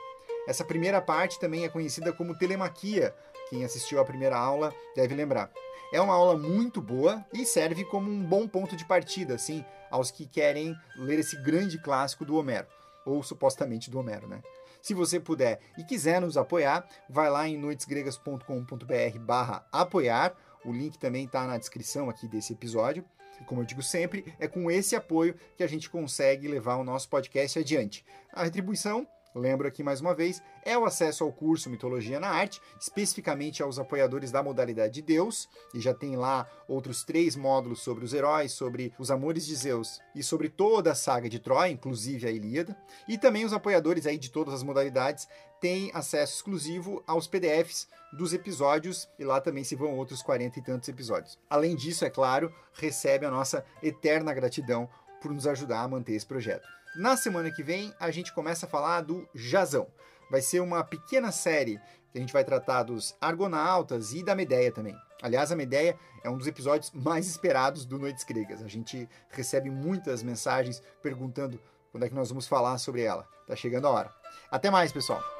Essa 0.47 0.63
primeira 0.63 1.01
parte 1.01 1.41
também 1.41 1.65
é 1.65 1.71
conhecida 1.71 2.13
como 2.13 2.37
Telemaquia, 2.37 3.15
quem 3.49 3.65
assistiu 3.65 3.99
à 3.99 4.05
primeira 4.05 4.37
aula 4.37 4.75
deve 4.95 5.15
lembrar. 5.15 5.51
É 5.91 6.03
uma 6.03 6.13
aula 6.13 6.37
muito 6.37 6.83
boa 6.83 7.25
e 7.33 7.47
serve 7.47 7.83
como 7.87 8.11
um 8.11 8.23
bom 8.23 8.47
ponto 8.47 8.77
de 8.77 8.85
partida, 8.85 9.37
assim, 9.37 9.65
aos 9.91 10.11
que 10.11 10.27
querem 10.27 10.77
ler 10.99 11.19
esse 11.19 11.41
grande 11.43 11.79
clássico 11.79 12.27
do 12.27 12.37
Homero, 12.37 12.67
ou 13.07 13.23
supostamente 13.23 13.91
do 13.91 13.99
Homero, 13.99 14.29
né? 14.29 14.43
Se 14.81 14.95
você 14.95 15.21
puder 15.21 15.61
e 15.77 15.85
quiser 15.85 16.21
nos 16.21 16.37
apoiar, 16.37 16.87
vai 17.09 17.31
lá 17.31 17.49
em 17.49 17.59
noitesgregas.com.br 17.59 19.19
barra 19.21 19.67
apoiar. 19.71 20.35
O 20.65 20.73
link 20.73 20.99
também 20.99 21.25
está 21.25 21.47
na 21.47 21.59
descrição 21.59 22.09
aqui 22.09 22.27
desse 22.27 22.53
episódio. 22.53 23.05
E 23.41 23.45
como 23.45 23.63
eu 23.63 23.65
digo 23.65 23.83
sempre, 23.83 24.35
é 24.39 24.47
com 24.47 24.71
esse 24.71 24.95
apoio 24.95 25.35
que 25.57 25.63
a 25.63 25.67
gente 25.67 25.89
consegue 25.89 26.47
levar 26.47 26.77
o 26.77 26.85
nosso 26.85 27.09
podcast 27.09 27.59
adiante. 27.59 28.05
A 28.33 28.45
retribuição 28.45 29.07
Lembro 29.35 29.69
aqui 29.69 29.83
mais 29.83 30.01
uma 30.01 30.13
vez, 30.13 30.43
é 30.65 30.77
o 30.77 30.85
acesso 30.85 31.23
ao 31.23 31.33
curso 31.33 31.71
Mitologia 31.71 32.19
na 32.19 32.29
Arte, 32.29 32.61
especificamente 32.81 33.63
aos 33.63 33.79
apoiadores 33.79 34.33
da 34.33 34.43
modalidade 34.43 34.95
de 34.95 35.03
Deus, 35.03 35.49
e 35.73 35.81
já 35.81 35.95
tem 35.95 36.17
lá 36.17 36.49
outros 36.67 37.05
três 37.05 37.37
módulos 37.37 37.81
sobre 37.81 38.05
os 38.05 38.13
heróis, 38.13 38.51
sobre 38.53 38.93
os 38.99 39.09
amores 39.09 39.47
de 39.47 39.55
Zeus 39.55 40.01
e 40.17 40.23
sobre 40.23 40.49
toda 40.49 40.91
a 40.91 40.97
saga 40.97 41.29
de 41.29 41.39
Troia, 41.39 41.71
inclusive 41.71 42.27
a 42.27 42.31
Ilíada. 42.31 42.77
E 43.09 43.17
também 43.17 43.45
os 43.45 43.53
apoiadores 43.53 44.05
aí 44.05 44.19
de 44.19 44.31
todas 44.31 44.53
as 44.53 44.65
modalidades 44.65 45.29
têm 45.61 45.93
acesso 45.95 46.37
exclusivo 46.37 47.03
aos 47.07 47.29
PDFs 47.29 47.89
dos 48.13 48.33
episódios, 48.33 49.09
e 49.17 49.25
lá 49.25 49.41
também 49.41 49.63
se 49.63 49.77
vão 49.77 49.97
outros 49.97 50.23
40 50.23 50.59
e 50.59 50.63
tantos 50.63 50.89
episódios. 50.89 51.39
Além 51.49 51.77
disso, 51.77 52.05
é 52.05 52.11
claro, 52.11 52.53
recebe 52.75 53.25
a 53.27 53.31
nossa 53.31 53.65
eterna 53.81 54.35
gratidão 54.35 54.89
por 55.21 55.33
nos 55.33 55.47
ajudar 55.47 55.83
a 55.83 55.89
manter 55.89 56.15
esse 56.15 56.27
projeto. 56.27 56.67
Na 56.95 57.17
semana 57.17 57.51
que 57.51 57.63
vem, 57.63 57.95
a 58.01 58.11
gente 58.11 58.33
começa 58.33 58.67
a 58.67 58.69
falar 58.69 59.03
do 59.03 59.29
Jazão. 59.35 59.87
Vai 60.31 60.41
ser 60.41 60.61
uma 60.61 60.83
pequena 60.83 61.31
série 61.31 61.79
que 62.11 62.19
a 62.19 62.21
gente 62.21 62.33
vai 62.33 62.45
tratar 62.45 62.83
dos 62.83 63.17
Argonautas 63.21 64.13
e 64.13 64.25
da 64.25 64.35
Medeia 64.35 64.73
também. 64.73 64.97
Aliás, 65.23 65.53
a 65.53 65.57
Medeia 65.57 65.97
é 66.25 66.31
um 66.31 66.37
dos 66.37 66.47
episódios 66.47 66.91
mais 66.93 67.27
esperados 67.29 67.85
do 67.85 67.99
Noites 67.99 68.25
Gregas. 68.25 68.63
A 68.63 68.69
gente 68.69 69.09
recebe 69.31 69.71
muitas 69.71 70.23
mensagens 70.23 70.83
perguntando 71.01 71.61
quando 71.93 72.05
é 72.05 72.09
que 72.09 72.15
nós 72.15 72.29
vamos 72.29 72.49
falar 72.49 72.79
sobre 72.79 73.03
ela. 73.03 73.29
Tá 73.47 73.55
chegando 73.55 73.87
a 73.87 73.91
hora. 73.91 74.15
Até 74.51 74.71
mais, 74.71 74.93
pessoal! 74.93 75.40